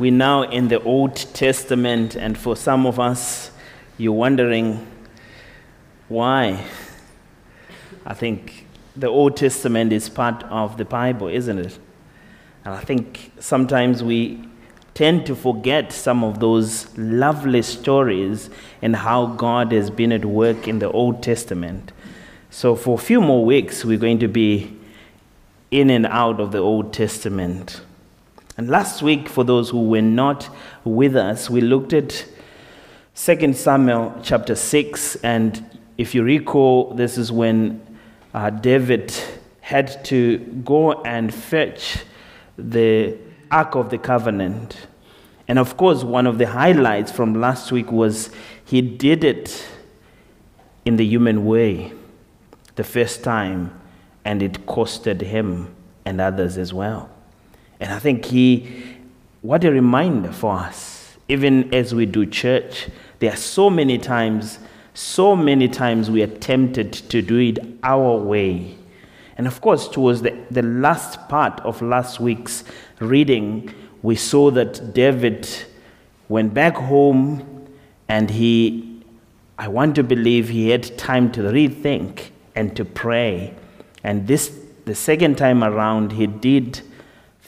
[0.09, 3.51] We're now in the Old Testament, and for some of us,
[3.99, 4.87] you're wondering
[6.09, 6.65] why.
[8.07, 8.65] I think
[8.97, 11.79] the Old Testament is part of the Bible, isn't it?
[12.65, 14.49] And I think sometimes we
[14.95, 18.49] tend to forget some of those lovely stories
[18.81, 21.93] and how God has been at work in the Old Testament.
[22.49, 24.75] So, for a few more weeks, we're going to be
[25.71, 27.83] in and out of the Old Testament.
[28.59, 30.51] And last week, for those who were not
[30.83, 32.27] with us, we looked at
[33.15, 35.15] 2 Samuel chapter 6.
[35.23, 37.81] And if you recall, this is when
[38.35, 39.15] uh, David
[39.61, 41.99] had to go and fetch
[42.57, 43.17] the
[43.49, 44.89] Ark of the Covenant.
[45.47, 48.31] And of course, one of the highlights from last week was
[48.65, 49.69] he did it
[50.85, 51.93] in the human way
[52.75, 53.81] the first time,
[54.25, 55.73] and it costed him
[56.05, 57.09] and others as well.
[57.81, 58.97] And I think he,
[59.43, 64.59] what a reminder for us, even as we do church, there are so many times,
[64.95, 68.77] so many times we are tempted to do it our way.
[69.37, 72.65] And of course, towards the, the last part of last week's
[72.99, 73.73] reading,
[74.03, 75.49] we saw that David
[76.29, 77.67] went back home
[78.09, 79.03] and he,
[79.59, 83.55] I want to believe he had time to rethink and to pray.
[84.03, 86.83] And this, the second time around, he did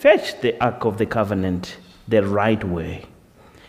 [0.01, 1.76] fetch the Ark of the Covenant
[2.09, 3.05] the right way.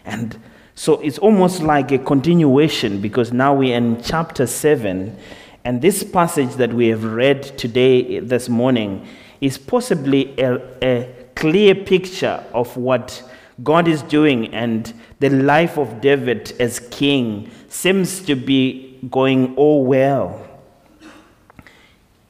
[0.05, 0.39] And
[0.75, 5.17] so it's almost like a continuation because now we're in chapter 7.
[5.65, 9.05] And this passage that we have read today, eh, this morning,
[9.41, 13.29] is possibly a, a clear picture of what
[13.61, 14.53] God is doing.
[14.53, 20.47] And the life of David as king seems to be going all well.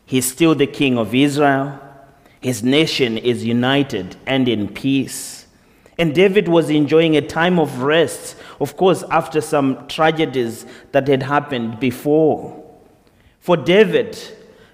[0.08, 1.91] He's still the king of Israel.
[2.42, 5.46] His nation is united and in peace.
[5.98, 11.22] And David was enjoying a time of rest, of course, after some tragedies that had
[11.22, 12.58] happened before.
[13.40, 14.18] For David,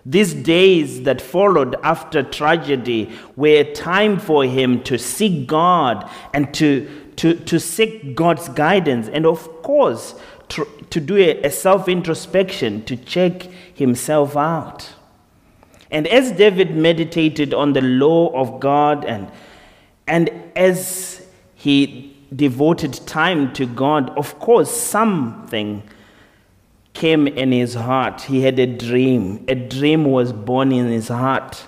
[0.05, 6.53] these days that followed after tragedy were a time for him to seek God and
[6.53, 10.15] to, to, to seek God's guidance, and of course,
[10.49, 13.43] to, to do a, a self introspection, to check
[13.74, 14.93] himself out.
[15.91, 19.31] And as David meditated on the law of God and,
[20.07, 21.25] and as
[21.55, 25.83] he devoted time to God, of course, something
[26.93, 28.21] came in his heart.
[28.21, 29.45] He had a dream.
[29.47, 31.65] A dream was born in his heart.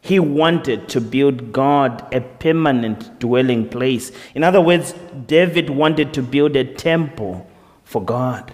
[0.00, 4.12] He wanted to build God a permanent dwelling place.
[4.34, 4.94] In other words,
[5.26, 7.48] David wanted to build a temple
[7.84, 8.52] for God.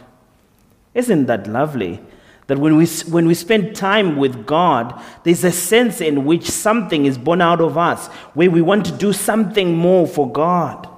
[0.94, 2.01] Isn't that lovely?
[2.49, 7.07] That when we, when we spend time with God, there's a sense in which something
[7.07, 10.88] is born out of us, where we want to do something more for God.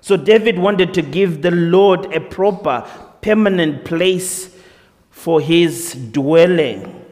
[0.00, 2.86] So David wanted to give the Lord a proper,
[3.22, 4.54] permanent place
[5.10, 7.04] for his dwelling.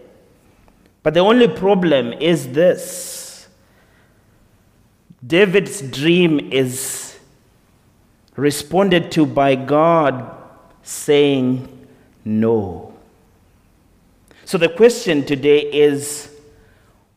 [1.03, 3.49] But the only problem is this
[5.27, 7.19] David's dream is
[8.37, 10.31] responded to by God
[10.83, 11.87] saying
[12.25, 12.94] no.
[14.45, 16.31] So the question today is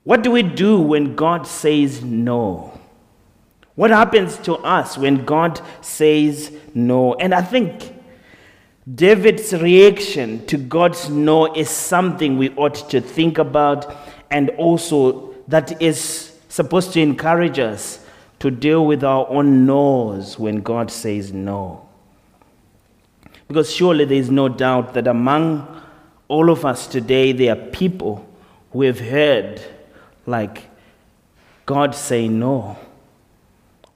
[0.03, 2.79] what do we do when God says no?
[3.75, 7.15] What happens to us when God says no?
[7.15, 7.93] And I think
[8.95, 13.93] David's reaction to God's no is something we ought to think about
[14.31, 18.03] and also that is supposed to encourage us
[18.39, 21.87] to deal with our own no's when God says no.
[23.47, 25.83] Because surely there is no doubt that among
[26.27, 28.27] all of us today, there are people
[28.71, 29.61] who have heard,
[30.25, 30.69] like,
[31.65, 32.77] God say no.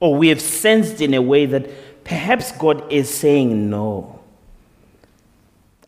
[0.00, 4.20] Or we have sensed in a way that perhaps God is saying no.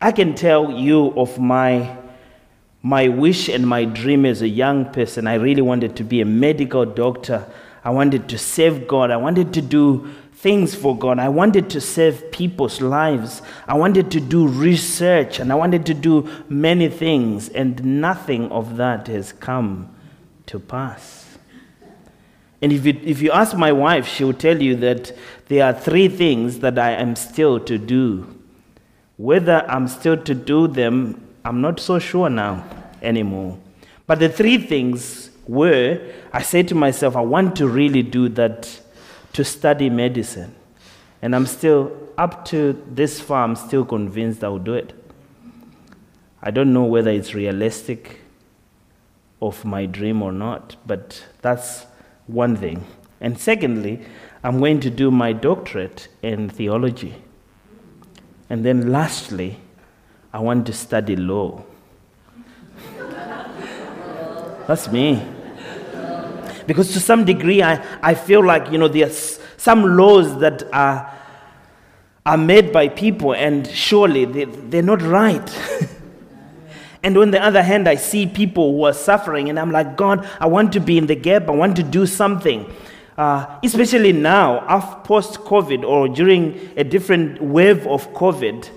[0.00, 1.96] I can tell you of my,
[2.82, 5.26] my wish and my dream as a young person.
[5.26, 7.46] I really wanted to be a medical doctor.
[7.82, 9.10] I wanted to save God.
[9.10, 10.10] I wanted to do
[10.44, 11.18] things for God.
[11.18, 13.40] I wanted to save people's lives.
[13.66, 18.76] I wanted to do research and I wanted to do many things, and nothing of
[18.76, 19.88] that has come
[20.44, 21.38] to pass.
[22.60, 25.16] And if you, if you ask my wife, she will tell you that
[25.48, 28.26] there are three things that I am still to do.
[29.16, 32.66] Whether I'm still to do them, I'm not so sure now
[33.00, 33.58] anymore.
[34.06, 36.02] But the three things were
[36.34, 38.80] I said to myself, I want to really do that
[39.34, 40.54] to study medicine.
[41.20, 44.92] And I'm still, up to this far, I'm still convinced I'll do it.
[46.42, 48.20] I don't know whether it's realistic
[49.40, 51.86] of my dream or not, but that's
[52.26, 52.84] one thing.
[53.20, 54.04] And secondly,
[54.42, 57.14] I'm going to do my doctorate in theology.
[58.50, 59.58] And then lastly,
[60.32, 61.64] I want to study law.
[64.66, 65.33] That's me.
[66.66, 71.12] Because to some degree, I, I feel like, you know, there's some laws that are,
[72.24, 75.58] are made by people, and surely they, they're not right.
[77.02, 80.28] and on the other hand, I see people who are suffering, and I'm like, God,
[80.40, 82.72] I want to be in the gap, I want to do something.
[83.16, 88.68] Uh, especially now, after post COVID or during a different wave of COVID,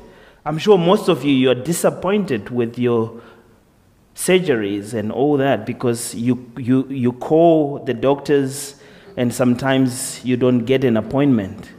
[0.46, 3.20] I'm sure most of you, you're disappointed with your
[4.18, 8.76] surgeries and all that because you, you, you call the doctors
[9.16, 11.70] and sometimes you don't get an appointment.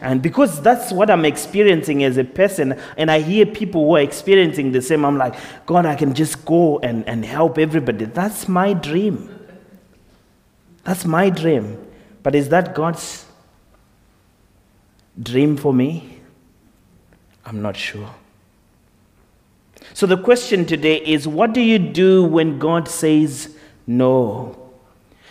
[0.00, 4.00] And because that's what I'm experiencing as a person, and I hear people who are
[4.00, 5.34] experiencing the same, I'm like,
[5.66, 8.04] God, I can just go and, and help everybody.
[8.04, 9.32] That's my dream.
[10.84, 11.78] That's my dream.
[12.22, 13.24] But is that God's
[15.20, 16.20] dream for me?
[17.44, 18.10] I'm not sure.
[19.94, 23.56] So the question today is what do you do when God says
[23.86, 24.72] no?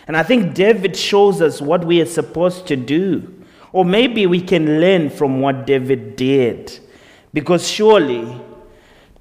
[0.08, 3.32] And I think David shows us what we are supposed to do.
[3.72, 6.80] Or maybe we can learn from what David did.
[7.34, 8.40] Because surely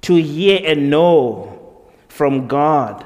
[0.01, 3.05] to hear a no from God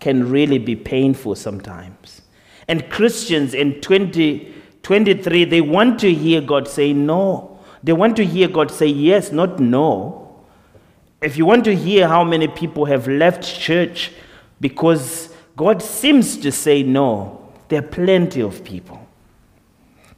[0.00, 2.22] can really be painful sometimes.
[2.66, 7.60] And Christians in 2023, they want to hear God say no.
[7.82, 10.19] They want to hear God say yes, not no.
[11.22, 14.12] If you want to hear how many people have left church
[14.60, 19.06] because God seems to say no, there are plenty of people.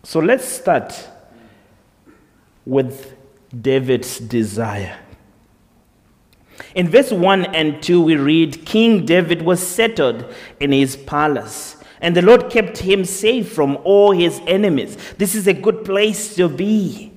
[0.04, 1.08] So let's start
[2.64, 3.16] with
[3.60, 4.96] David's desire.
[6.74, 10.24] In verse 1 and 2, we read King David was settled
[10.60, 14.96] in his palace, and the Lord kept him safe from all his enemies.
[15.18, 17.11] This is a good place to be.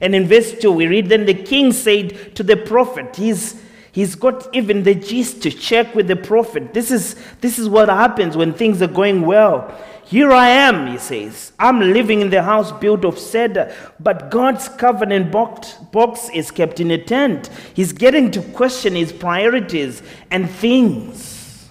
[0.00, 4.14] And in verse 2, we read Then the king said to the prophet, He's, he's
[4.14, 6.74] got even the gist to check with the prophet.
[6.74, 9.74] This is, this is what happens when things are going well.
[10.04, 11.52] Here I am, he says.
[11.58, 16.78] I'm living in the house built of cedar, but God's covenant box, box is kept
[16.78, 17.48] in a tent.
[17.72, 21.70] He's getting to question his priorities and things.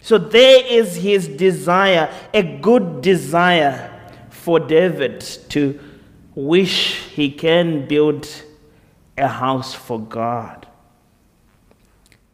[0.00, 3.90] So there is his desire, a good desire
[4.28, 5.80] for David to
[6.34, 8.28] wish he can build
[9.16, 10.66] a house for God.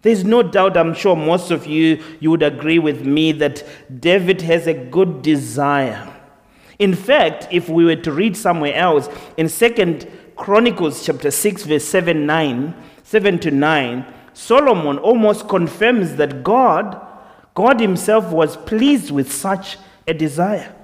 [0.02, 3.62] There's no doubt, I'm sure most of you, you would agree with me that
[4.00, 6.10] David has a good desire.
[6.78, 11.84] In fact, if we were to read somewhere else, in Second Chronicles chapter 6, verse
[11.84, 16.98] 7, 9, 7 to 9, Solomon almost confirms that God,
[17.54, 19.76] God himself was pleased with such
[20.08, 20.74] a desire.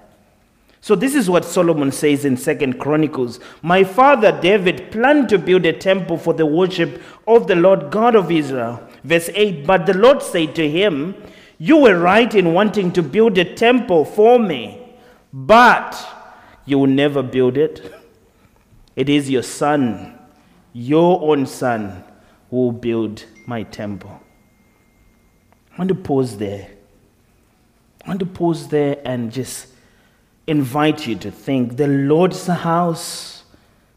[0.87, 3.41] So this is what Solomon says in Second Chronicles.
[3.61, 8.15] My father David planned to build a temple for the worship of the Lord God
[8.15, 8.81] of Israel.
[9.03, 11.17] Verse 8, but the Lord said to him,
[11.59, 14.95] You were right in wanting to build a temple for me,
[15.33, 16.01] but
[16.67, 17.93] you will never build it.
[18.95, 20.17] It is your son,
[20.73, 22.05] your own son,
[22.49, 24.21] who will build my temple.
[25.73, 26.71] I want to pause there.
[28.05, 29.67] I want to pause there and just
[30.47, 33.45] invite you to think the Lord's house,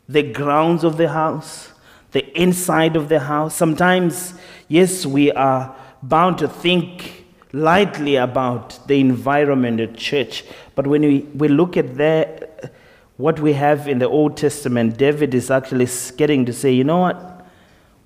[0.08, 1.72] the grounds of the house,
[2.12, 3.56] the inside of the house.
[3.56, 4.34] Sometimes,
[4.68, 10.44] yes, we are bound to think lightly about the environment of church,
[10.76, 12.74] but when we, we look at
[13.18, 17.00] what we have in the Old Testament, David is actually getting to say, you know
[17.00, 17.29] what?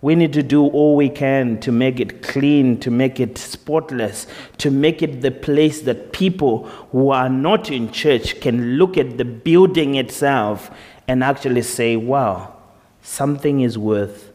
[0.04, 4.28] We need to do all we can to make it clean, to make it spotless,
[4.58, 9.18] to make it the place that people who are not in church can look at
[9.18, 10.70] the building itself
[11.08, 12.54] and actually say, wow,
[13.01, 14.34] something is worth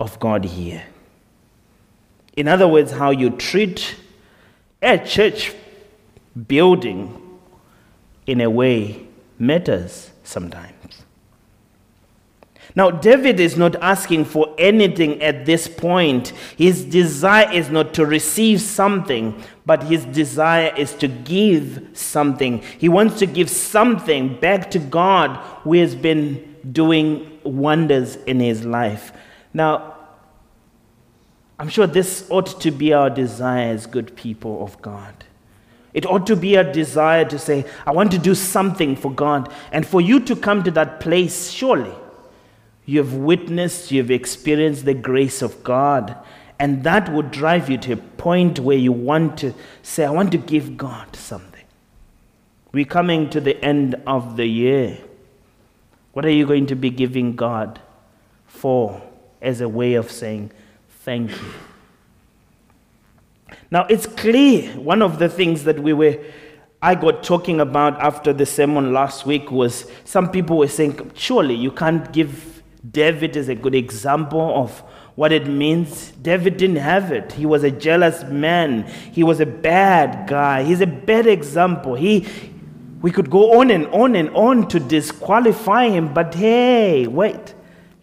[0.00, 0.84] of God here.
[2.34, 3.96] In other words, how you treat
[4.80, 5.52] a church
[6.48, 7.38] building
[8.26, 9.06] in a way
[9.38, 10.81] matters sometimes.
[12.74, 16.28] Now, David is not asking for anything at this point.
[16.56, 22.62] His desire is not to receive something, but his desire is to give something.
[22.78, 28.64] He wants to give something back to God who has been doing wonders in his
[28.64, 29.12] life.
[29.52, 29.96] Now,
[31.58, 35.24] I'm sure this ought to be our desire as good people of God.
[35.92, 39.52] It ought to be a desire to say, I want to do something for God.
[39.72, 41.92] And for you to come to that place, surely
[42.84, 46.16] you have witnessed, you have experienced the grace of God.
[46.58, 50.32] And that would drive you to a point where you want to say, I want
[50.32, 51.64] to give God something.
[52.72, 54.98] We're coming to the end of the year.
[56.12, 57.80] What are you going to be giving God
[58.46, 59.02] for
[59.40, 60.52] as a way of saying
[61.00, 61.52] thank you?
[63.70, 66.18] Now, it's clear one of the things that we were
[66.84, 71.54] I got talking about after the sermon last week was some people were saying, surely
[71.54, 74.82] you can't give David is a good example of
[75.14, 76.10] what it means.
[76.22, 77.32] David didn't have it.
[77.32, 78.84] He was a jealous man.
[79.12, 80.64] He was a bad guy.
[80.64, 81.94] He's a bad example.
[81.94, 82.26] He,
[83.00, 87.54] we could go on and on and on to disqualify him, but hey, wait.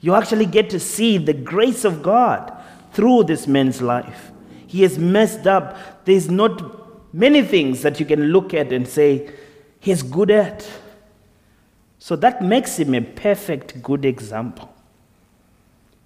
[0.01, 2.53] You actually get to see the grace of God
[2.93, 4.31] through this man's life.
[4.65, 6.05] He has messed up.
[6.05, 9.29] There's not many things that you can look at and say,
[9.79, 10.69] he's good at.
[11.99, 14.73] So that makes him a perfect good example.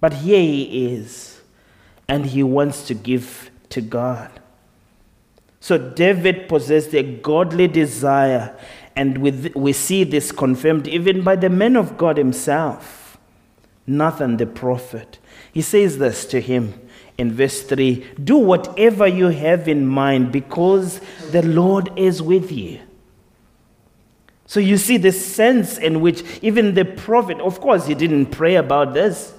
[0.00, 1.40] But here he is,
[2.08, 4.30] and he wants to give to God.
[5.60, 8.54] So David possessed a godly desire,
[8.94, 13.16] and we see this confirmed even by the man of God himself,
[13.86, 15.18] Nathan the prophet.
[15.52, 16.74] He says this to him
[17.16, 22.80] in verse 3 Do whatever you have in mind because the Lord is with you.
[24.54, 28.54] So you see the sense in which even the prophet, of course, he didn't pray
[28.54, 29.34] about this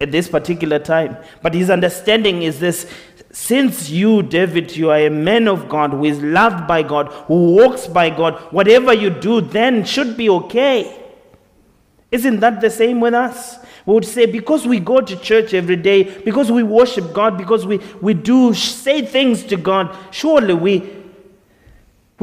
[0.00, 2.90] at this particular time, but his understanding is this
[3.30, 7.52] since you, David, you are a man of God who is loved by God, who
[7.52, 10.98] walks by God, whatever you do then should be okay.
[12.10, 13.58] Isn't that the same with us?
[13.84, 17.66] We would say, because we go to church every day, because we worship God, because
[17.66, 21.01] we, we do say things to God, surely we,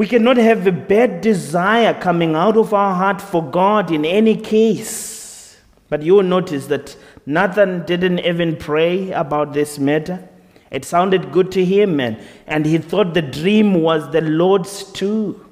[0.00, 4.34] we cannot have a bad desire coming out of our heart for God in any
[4.34, 5.58] case.
[5.90, 6.96] But you'll notice that
[7.26, 10.26] Nathan didn't even pray about this matter.
[10.70, 15.44] It sounded good to him, man, and he thought the dream was the Lord's too.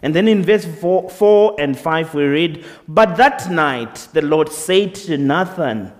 [0.00, 4.48] And then in verse 4, 4, and 5, we read, But that night the Lord
[4.50, 5.92] said to Nathan,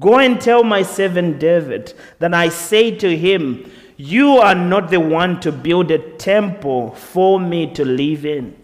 [0.00, 3.70] Go and tell my servant David that I say to him,
[4.00, 8.56] You are not the one to build a temple for me to live in.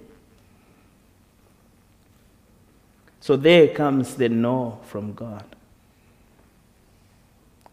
[3.21, 5.45] So there comes the no from God.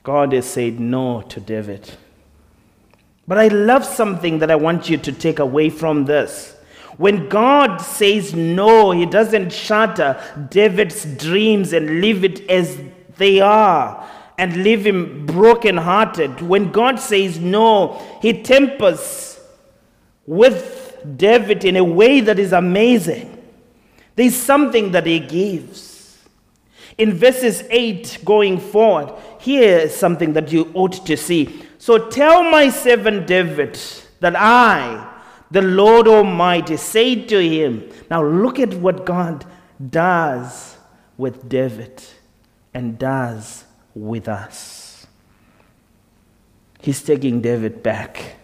[0.01, 1.91] God has said no to David.
[3.27, 6.55] But I love something that I want you to take away from this.
[6.97, 12.81] When God says no, He doesn't shatter David's dreams and leave it as
[13.17, 16.41] they are and leave him broken-hearted.
[16.41, 19.39] When God says no, He tempers
[20.25, 23.37] with David in a way that is amazing.
[24.15, 26.19] There's something that He gives.
[26.97, 31.63] In verses 8 going forward, here is something that you ought to see.
[31.77, 33.79] So tell my servant David
[34.19, 35.07] that I,
[35.49, 39.45] the Lord Almighty say to him, Now look at what God
[39.89, 40.77] does
[41.17, 42.03] with David
[42.73, 43.65] and does
[43.95, 45.07] with us.
[46.79, 48.35] He's taking David back.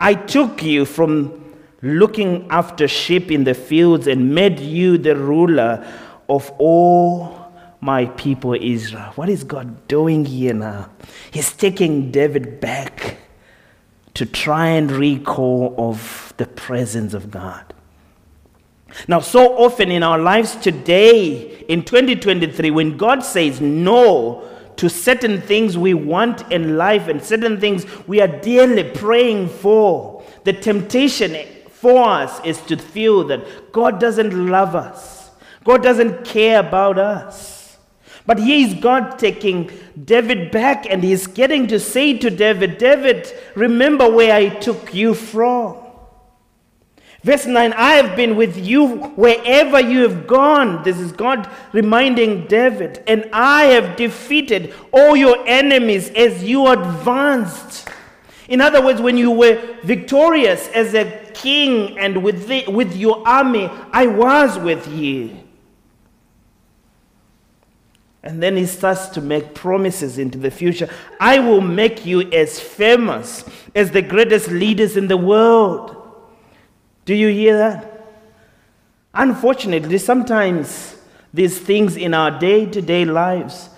[0.00, 5.86] I took you from looking after sheep in the fields and made you the ruler
[6.28, 9.12] of all my people Israel.
[9.16, 10.90] What is God doing here now?
[11.30, 13.18] He's taking David back
[14.14, 17.74] to try and recall of the presence of God.
[19.08, 25.40] Now, so often in our lives today, in 2023, when God says no to certain
[25.40, 31.46] things we want in life and certain things we are dearly praying for, the temptation
[31.68, 35.30] for us is to feel that God doesn't love us,
[35.64, 37.54] God doesn't care about us.
[38.26, 39.70] But here is God taking
[40.02, 45.12] David back and he's getting to say to David, David, remember where I took you
[45.12, 45.83] from.
[47.24, 50.82] Verse 9, I have been with you wherever you have gone.
[50.84, 53.02] This is God reminding David.
[53.06, 57.88] And I have defeated all your enemies as you advanced.
[58.46, 63.26] In other words, when you were victorious as a king and with, the, with your
[63.26, 65.34] army, I was with you.
[68.22, 70.90] And then he starts to make promises into the future.
[71.18, 76.03] I will make you as famous as the greatest leaders in the world.
[77.04, 77.90] Do you hear that?
[79.12, 80.96] Unfortunately, sometimes
[81.32, 83.68] these things in our day to day lives,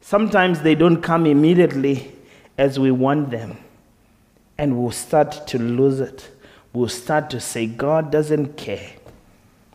[0.00, 2.12] sometimes they don't come immediately
[2.58, 3.56] as we want them.
[4.58, 6.30] And we'll start to lose it.
[6.72, 8.90] We'll start to say, God doesn't care.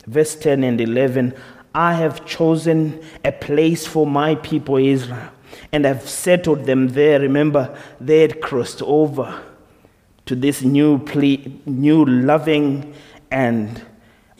[0.05, 1.33] Verse 10 and 11
[1.73, 5.29] I have chosen a place for my people Israel
[5.71, 7.19] and have settled them there.
[7.19, 9.39] Remember, they had crossed over
[10.29, 12.93] to this new, ple- new loving
[13.31, 13.81] and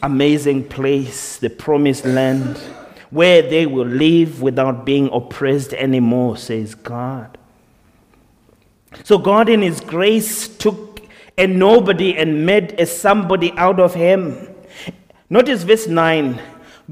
[0.04, 2.58] amazing place, the promised land,
[3.10, 7.36] where they will live without being oppressed anymore, says God.
[9.02, 11.02] So God, in His grace, took
[11.36, 14.48] a nobody and made a somebody out of him.
[15.28, 16.40] Notice verse 9.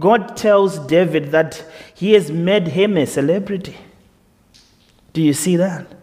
[0.00, 3.76] God tells David that He has made him a celebrity.
[5.12, 5.97] Do you see that?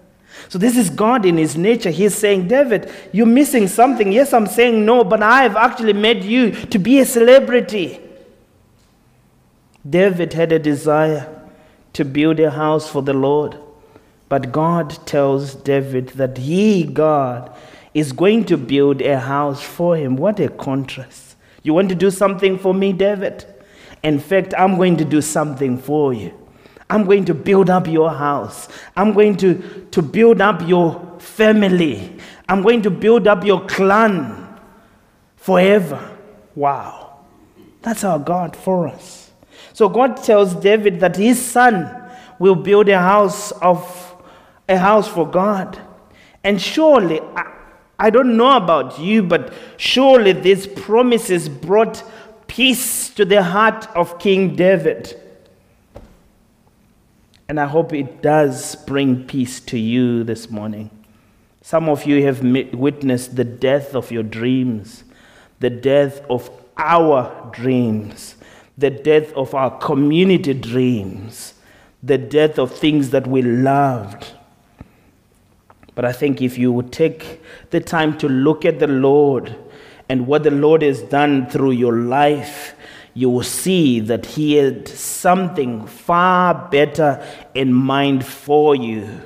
[0.50, 1.90] So, this is God in His nature.
[1.90, 4.12] He's saying, David, you're missing something.
[4.12, 8.00] Yes, I'm saying no, but I've actually made you to be a celebrity.
[9.88, 11.32] David had a desire
[11.94, 13.58] to build a house for the Lord.
[14.28, 17.56] But God tells David that he, God,
[17.94, 20.18] is going to build a house for him.
[20.18, 21.36] What a contrast.
[21.64, 23.46] You want to do something for me, David?
[24.04, 26.34] In fact, I'm going to do something for you.
[26.90, 28.68] I'm going to build up your house.
[28.96, 32.18] I'm going to, to build up your family.
[32.48, 34.60] I'm going to build up your clan
[35.36, 36.18] forever.
[36.54, 37.20] Wow.
[37.82, 39.32] That's our God for us.
[39.74, 42.04] So God tells David that his son
[42.40, 44.16] will build a house of
[44.68, 45.80] a house for God.
[46.44, 47.52] And surely, I,
[48.00, 52.04] I don't know about you, but surely these promises brought
[52.48, 55.20] peace to the heart of King David.
[57.48, 60.90] And I hope it does bring peace to you this morning.
[61.62, 62.42] Some of you have
[62.74, 65.04] witnessed the death of your dreams,
[65.60, 68.36] the death of our dreams,
[68.78, 71.54] the death of our community dreams,
[72.04, 74.34] the death of things that we loved.
[75.96, 79.56] But I think if you would take the time to look at the Lord
[80.10, 82.75] and what the Lord has done through your life,
[83.16, 89.22] you will see that He had something far better in mind for you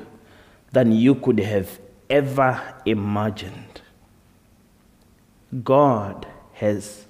[0.71, 1.79] than you could have
[2.09, 3.81] ever imagined.
[5.63, 7.05] God has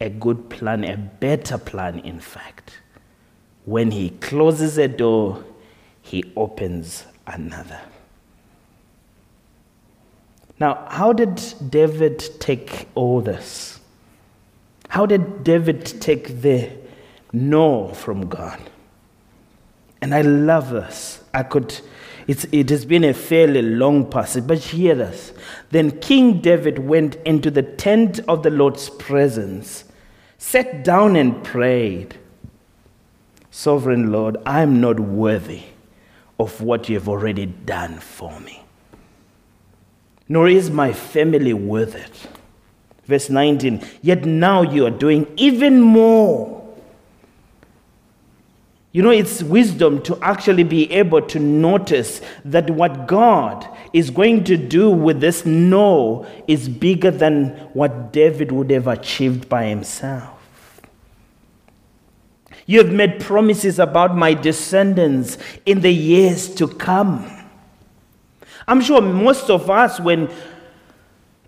[0.00, 2.78] a good plan, a better plan, in fact.
[3.64, 5.44] When He closes a door,
[6.00, 7.80] He opens another.
[10.60, 13.80] Now, how did David take all this?
[14.94, 16.70] How did David take the
[17.32, 18.60] no from God?
[20.00, 21.24] And I love this.
[21.34, 21.80] I could,
[22.28, 25.32] it's, it has been a fairly long passage, but hear this.
[25.70, 29.82] Then King David went into the tent of the Lord's presence,
[30.38, 32.16] sat down and prayed
[33.50, 35.62] Sovereign Lord, I am not worthy
[36.38, 38.64] of what you have already done for me
[40.28, 42.43] nor is my family worth it.
[43.06, 46.54] Verse 19, yet now you are doing even more.
[48.92, 54.44] You know, it's wisdom to actually be able to notice that what God is going
[54.44, 60.30] to do with this no is bigger than what David would have achieved by himself.
[62.66, 67.28] You have made promises about my descendants in the years to come.
[68.66, 70.30] I'm sure most of us, when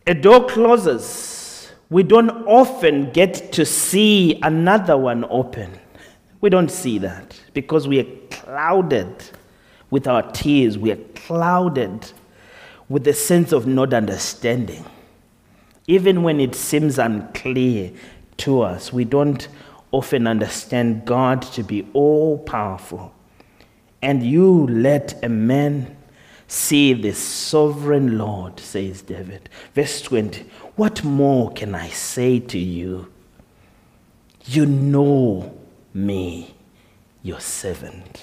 [0.06, 1.35] a door closes,
[1.88, 5.78] we don't often get to see another one open.
[6.40, 9.14] We don't see that because we are clouded
[9.90, 10.76] with our tears.
[10.76, 12.10] We are clouded
[12.88, 14.84] with the sense of not understanding.
[15.86, 17.92] Even when it seems unclear
[18.38, 19.48] to us, we don't
[19.92, 23.14] often understand God to be all powerful.
[24.02, 25.96] And you let a man
[26.48, 29.48] See the sovereign Lord, says David.
[29.74, 30.42] Verse 20
[30.76, 33.12] What more can I say to you?
[34.44, 35.58] You know
[35.92, 36.54] me,
[37.22, 38.22] your servant.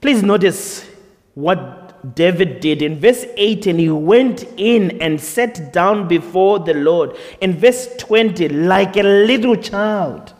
[0.00, 0.88] Please notice
[1.34, 2.82] what David did.
[2.82, 7.16] In verse 18, he went in and sat down before the Lord.
[7.40, 10.32] In verse 20, like a little child,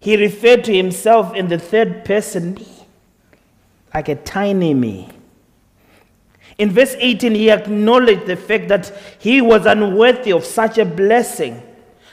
[0.00, 2.58] he referred to himself in the third person
[3.94, 5.08] like a tiny me.
[6.58, 11.62] In verse 18, he acknowledged the fact that he was unworthy of such a blessing.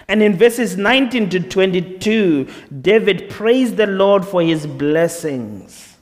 [0.07, 2.47] And in verses 19 to 22,
[2.81, 5.97] David praised the Lord for his blessings,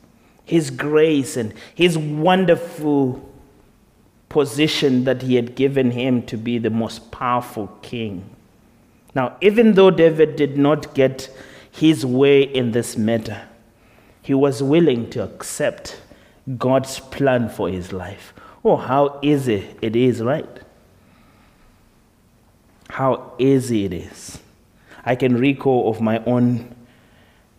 [0.46, 3.26] his grace, and his wonderful
[4.30, 8.30] position that he had given him to be the most powerful king.
[9.16, 11.30] Now, even though David did not get
[11.72, 13.48] his way in this matter,
[14.30, 16.00] he was willing to accept
[16.60, 18.32] God's plan for his life.
[18.64, 20.60] Oh, how easy it is, right?
[22.92, 24.38] How easy it is.
[25.04, 26.76] I can recall of my own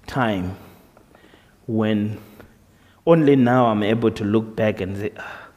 [0.07, 0.57] time
[1.67, 2.21] when
[3.05, 5.49] only now I'm able to look back and say, ah,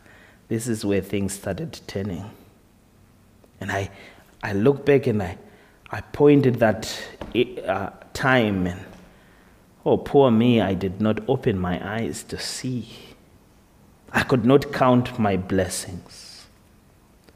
[0.48, 2.28] this is where things started turning.
[3.62, 3.92] And I,
[4.42, 5.38] I look back and I,
[5.92, 6.92] I pointed that
[7.68, 8.84] uh, time and
[9.86, 12.88] oh, poor me, I did not open my eyes to see.
[14.12, 16.46] I could not count my blessings.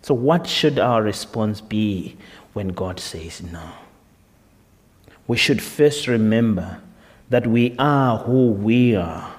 [0.01, 2.15] So, what should our response be
[2.53, 3.71] when God says no?
[5.27, 6.81] We should first remember
[7.29, 9.33] that we are who we are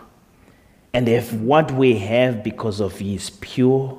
[0.92, 3.98] and have what we have because of His pure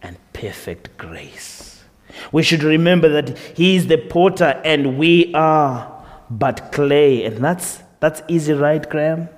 [0.00, 1.84] and perfect grace.
[2.32, 5.94] We should remember that He is the potter and we are
[6.30, 7.24] but clay.
[7.24, 9.28] And that's, that's easy, right, Graeme?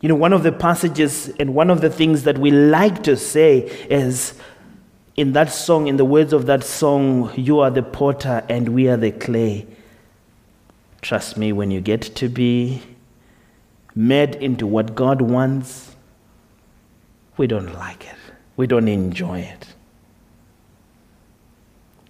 [0.00, 3.16] You know, one of the passages and one of the things that we like to
[3.16, 3.58] say
[3.90, 4.34] is
[5.16, 8.88] in that song, in the words of that song, You are the potter and we
[8.88, 9.66] are the clay.
[11.02, 12.82] Trust me, when you get to be
[13.94, 15.94] made into what God wants,
[17.36, 18.16] we don't like it.
[18.56, 19.74] We don't enjoy it.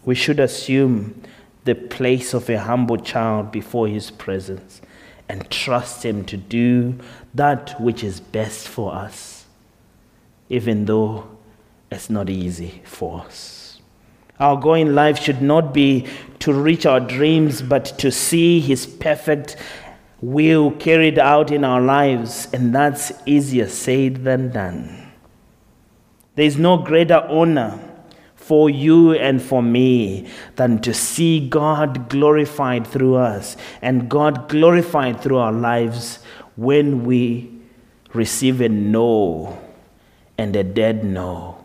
[0.04, 1.22] We should assume
[1.70, 4.80] the place of a humble child before His presence
[5.28, 6.96] and trust Him to do
[7.32, 9.46] that which is best for us,
[10.48, 11.28] even though
[11.88, 13.80] it's not easy for us.
[14.40, 16.08] Our goal in life should not be
[16.40, 19.54] to reach our dreams, but to see His perfect
[20.20, 25.12] will carried out in our lives, and that's easier said than done.
[26.34, 27.78] There is no greater honor
[28.50, 35.20] for you and for me than to see God glorified through us and God glorified
[35.20, 36.18] through our lives
[36.56, 37.48] when we
[38.12, 39.56] receive a no
[40.36, 41.64] and a dead no,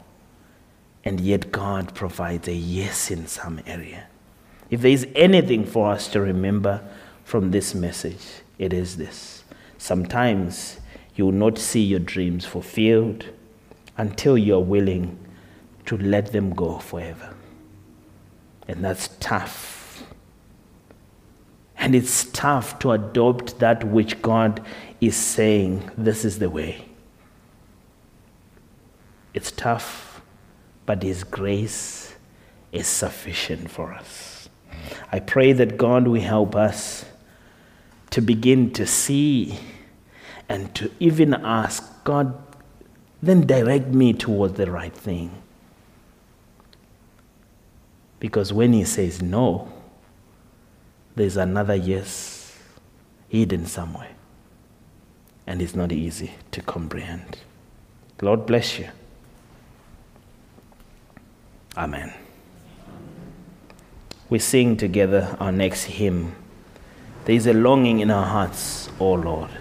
[1.04, 4.06] and yet God provides a yes in some area.
[4.70, 6.88] If there is anything for us to remember
[7.24, 9.44] from this message, it is this.
[9.80, 10.80] Sometimes
[11.16, 13.26] you will not see your dreams fulfilled
[13.98, 15.25] until you're willing
[15.86, 17.34] to let them go forever.
[18.68, 20.04] And that's tough.
[21.78, 24.66] And it's tough to adopt that which God
[25.00, 26.86] is saying, this is the way.
[29.34, 30.22] It's tough,
[30.86, 32.16] but His grace
[32.72, 34.50] is sufficient for us.
[35.12, 37.06] I pray that God will help us
[38.12, 39.60] to begin to see
[40.48, 42.42] and to even ask, God,
[43.22, 45.32] then direct me towards the right thing.
[48.20, 49.72] Because when He says no,
[51.16, 52.58] there's another yes
[53.30, 54.12] hidden somewhere.
[55.48, 57.38] And it's not easy to comprehend.
[58.22, 58.90] Lord bless you.
[61.78, 62.14] Amen.
[64.30, 66.36] We sing together our next hymn.
[67.26, 69.52] There is a longing in our hearts, O Lord.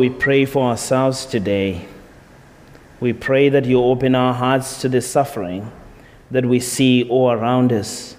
[0.00, 1.86] We pray for ourselves today.
[3.00, 5.70] We pray that you open our hearts to the suffering
[6.30, 8.16] that we see all around us,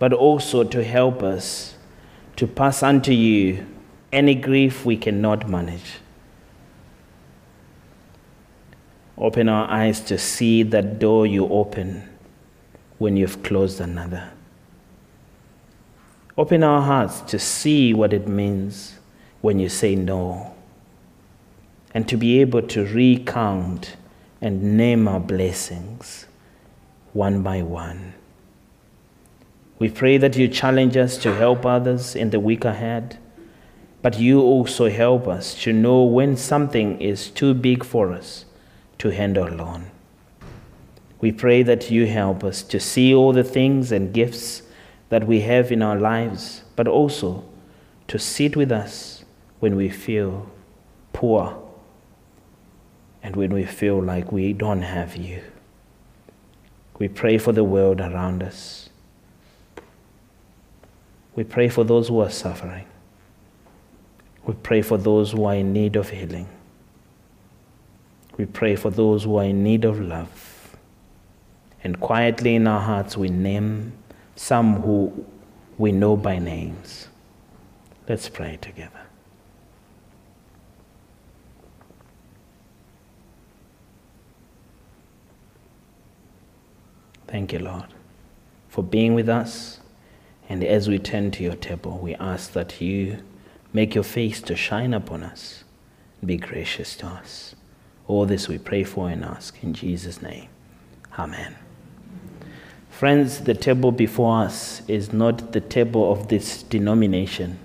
[0.00, 1.76] but also to help us
[2.34, 3.64] to pass on to you
[4.12, 6.00] any grief we cannot manage.
[9.16, 12.08] Open our eyes to see that door you open
[12.98, 14.32] when you've closed another.
[16.36, 18.98] Open our hearts to see what it means
[19.42, 20.56] when you say no,
[21.92, 23.96] and to be able to recount
[24.40, 26.26] and name our blessings
[27.12, 28.14] one by one.
[29.78, 33.18] We pray that you challenge us to help others in the week ahead,
[34.02, 38.44] but you also help us to know when something is too big for us
[38.98, 39.90] to handle alone.
[41.20, 44.62] We pray that you help us to see all the things and gifts
[45.08, 47.44] that we have in our lives, but also
[48.08, 49.24] to sit with us
[49.58, 50.50] when we feel
[51.12, 51.59] poor
[53.22, 55.42] and when we feel like we don't have you.
[56.98, 58.90] We pray for the world around us.
[61.34, 62.86] We pray for those who are suffering.
[64.44, 66.48] We pray for those who are in need of healing.
[68.36, 70.76] We pray for those who are in need of love.
[71.84, 73.92] And quietly in our hearts, we name
[74.36, 75.24] some who
[75.78, 77.08] we know by names.
[78.08, 79.09] Let's pray together.
[87.30, 87.86] Thank you, Lord,
[88.68, 89.78] for being with us.
[90.48, 93.22] And as we turn to your table, we ask that you
[93.72, 95.62] make your face to shine upon us.
[96.24, 97.54] Be gracious to us.
[98.08, 100.48] All this we pray for and ask in Jesus' name.
[101.16, 101.54] Amen.
[102.90, 107.60] Friends, the table before us is not the table of this denomination,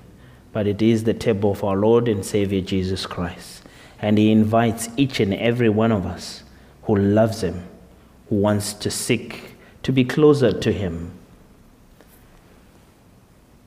[0.54, 3.64] but it is the table of our Lord and Savior Jesus Christ.
[4.00, 6.44] And He invites each and every one of us
[6.84, 7.68] who loves Him,
[8.30, 9.55] who wants to seek
[9.86, 11.12] to be closer to Him.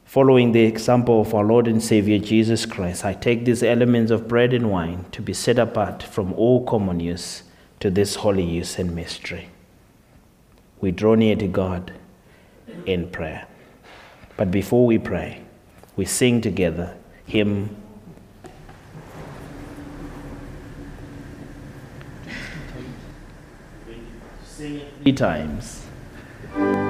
[0.05, 4.27] Following the example of our Lord and Savior Jesus Christ, I take these elements of
[4.27, 7.45] bread and wine to be set apart from all common use
[7.79, 9.51] to this holy use and mystery.
[10.81, 11.93] We draw near to God
[12.85, 13.47] in prayer.
[14.37, 15.43] But before we pray,
[15.95, 16.97] we sing together
[17.27, 17.77] hymn
[24.57, 25.78] three times.
[26.55, 26.88] Please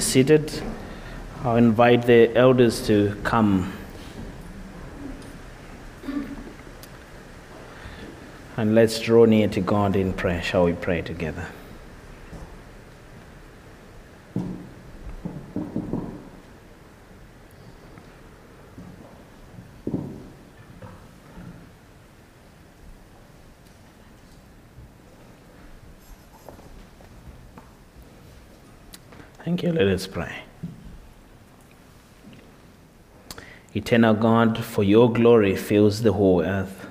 [0.00, 0.62] seated.
[1.42, 3.72] I'll invite the elders to come.
[8.56, 10.42] And let's draw near to God in prayer.
[10.42, 11.46] Shall we pray together?
[29.80, 30.42] Let us pray.
[33.74, 36.86] Eternal God, for your glory fills the whole earth.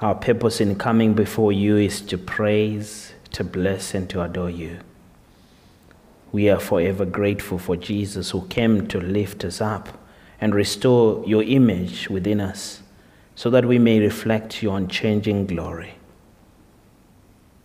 [0.00, 4.78] Our purpose in coming before you is to praise, to bless, and to adore you.
[6.30, 9.88] We are forever grateful for Jesus who came to lift us up
[10.40, 12.82] and restore your image within us
[13.34, 15.94] so that we may reflect your unchanging glory.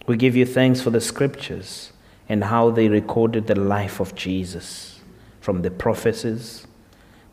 [0.08, 1.93] We give you thanks for the scriptures
[2.30, 5.02] and how they recorded the life of Jesus
[5.42, 6.66] from the prophecies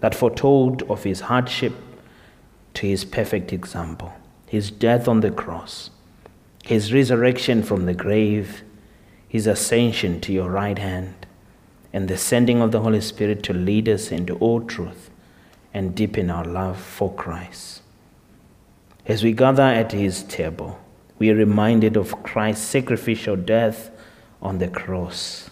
[0.00, 1.72] that foretold of his hardship
[2.74, 4.12] to his perfect example,
[4.46, 5.90] his death on the cross,
[6.64, 8.62] his resurrection from the grave,
[9.28, 11.26] his ascension to your right hand,
[11.92, 15.10] and the sending of the Holy Spirit to lead us into all truth
[15.72, 17.82] and deepen our love for Christ.
[19.06, 20.80] As we gather at his table,
[21.18, 23.90] we are reminded of Christ's sacrificial death
[24.42, 25.50] on the cross,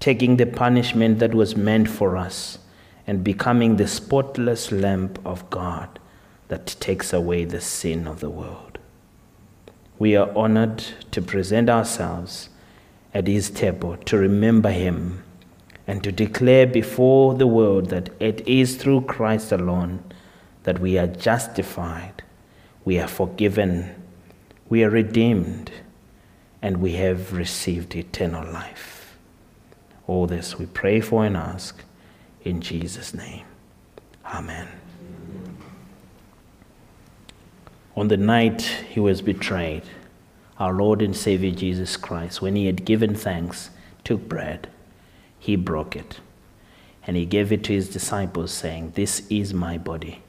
[0.00, 2.58] taking the punishment that was meant for us
[3.06, 5.98] and becoming the spotless Lamb of God
[6.48, 8.78] that takes away the sin of the world.
[9.98, 12.48] We are honored to present ourselves
[13.12, 15.22] at his table to remember him
[15.86, 20.02] and to declare before the world that it is through Christ alone
[20.64, 22.22] that we are justified,
[22.84, 23.94] we are forgiven,
[24.68, 25.70] we are redeemed,
[26.64, 29.18] and we have received eternal life.
[30.06, 31.84] All this we pray for and ask
[32.42, 33.44] in Jesus' name.
[34.24, 34.68] Amen.
[37.94, 39.82] On the night he was betrayed,
[40.58, 43.68] our Lord and Savior Jesus Christ, when he had given thanks,
[44.02, 44.68] took bread
[45.44, 46.20] he broke it.
[47.06, 50.22] And he gave it to his disciples, saying, This is my body,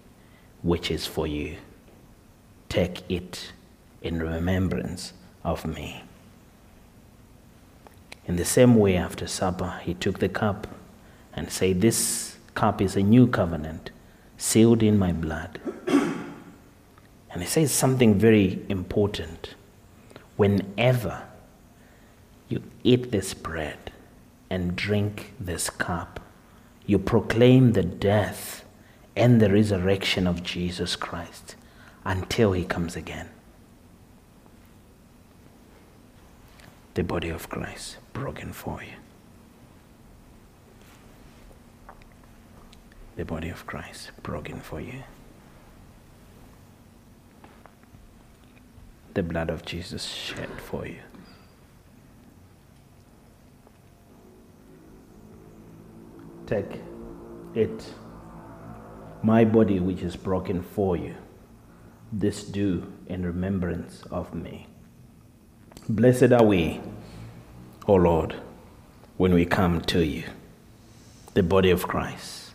[0.62, 1.56] which is for you.
[2.68, 3.54] Take it
[4.02, 6.04] in remembrance of me.
[8.28, 10.68] In the same way, after supper, he took the cup
[11.34, 13.92] and said, This cup is a new covenant,
[14.38, 15.60] sealed in my blood.
[15.88, 19.56] And he says something very important.
[20.38, 21.24] Whenever
[22.48, 23.92] you eat this bread,
[24.50, 26.20] and drink this cup,
[26.86, 28.64] you proclaim the death
[29.16, 31.56] and the resurrection of Jesus Christ
[32.04, 33.30] until he comes again.
[36.94, 38.96] The body of Christ broken for you.
[43.18, 45.04] The body of Christ broken for you.
[49.14, 51.00] The blood of Jesus shed for you.
[56.48, 56.80] Take
[57.54, 57.94] it,
[59.24, 61.16] my body which is broken for you.
[62.14, 64.68] This do in remembrance of me.
[65.90, 66.80] Blessed are we,
[67.88, 68.36] O Lord,
[69.18, 70.24] when we come to you,
[71.36, 72.52] the body of Christ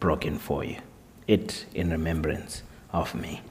[0.00, 0.78] broken for you.
[1.26, 3.42] It in remembrance of me.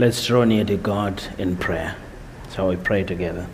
[0.00, 1.96] Let's draw near to God in prayer.
[2.54, 3.48] Shall we pray together?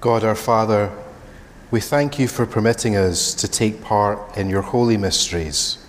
[0.00, 0.92] God our Father,
[1.72, 5.84] we thank you for permitting us to take part in your holy mysteries.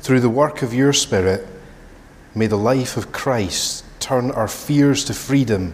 [0.00, 1.46] Through the work of your Spirit,
[2.34, 5.72] may the life of Christ turn our fears to freedom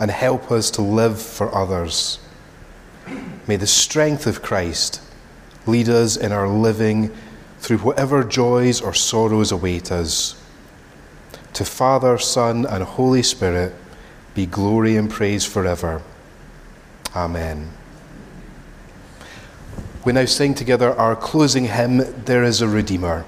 [0.00, 2.18] and help us to live for others.
[3.46, 5.00] May the strength of Christ
[5.68, 7.16] lead us in our living
[7.60, 10.40] through whatever joys or sorrows await us.
[11.52, 13.74] To Father, Son, and Holy Spirit
[14.34, 16.02] be glory and praise forever.
[17.14, 17.70] Amen.
[20.04, 23.26] We now sing together our closing hymn, There is a Redeemer.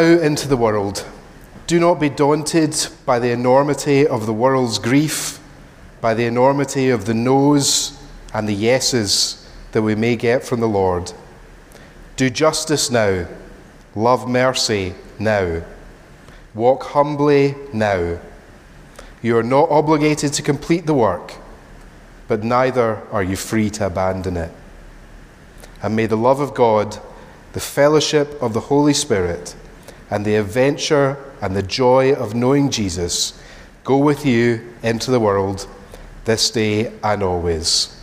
[0.00, 1.04] Now into the world.
[1.66, 5.40] Do not be daunted by the enormity of the world's grief,
[6.00, 8.00] by the enormity of the no's
[8.32, 11.12] and the yeses that we may get from the Lord.
[12.16, 13.26] Do justice now,
[13.96, 15.62] love mercy now,
[16.54, 18.20] walk humbly now.
[19.20, 21.34] You are not obligated to complete the work,
[22.28, 24.52] but neither are you free to abandon it.
[25.82, 26.98] And may the love of God,
[27.52, 29.56] the fellowship of the Holy Spirit,
[30.10, 33.40] and the adventure and the joy of knowing Jesus
[33.84, 35.66] go with you into the world
[36.24, 37.97] this day and always.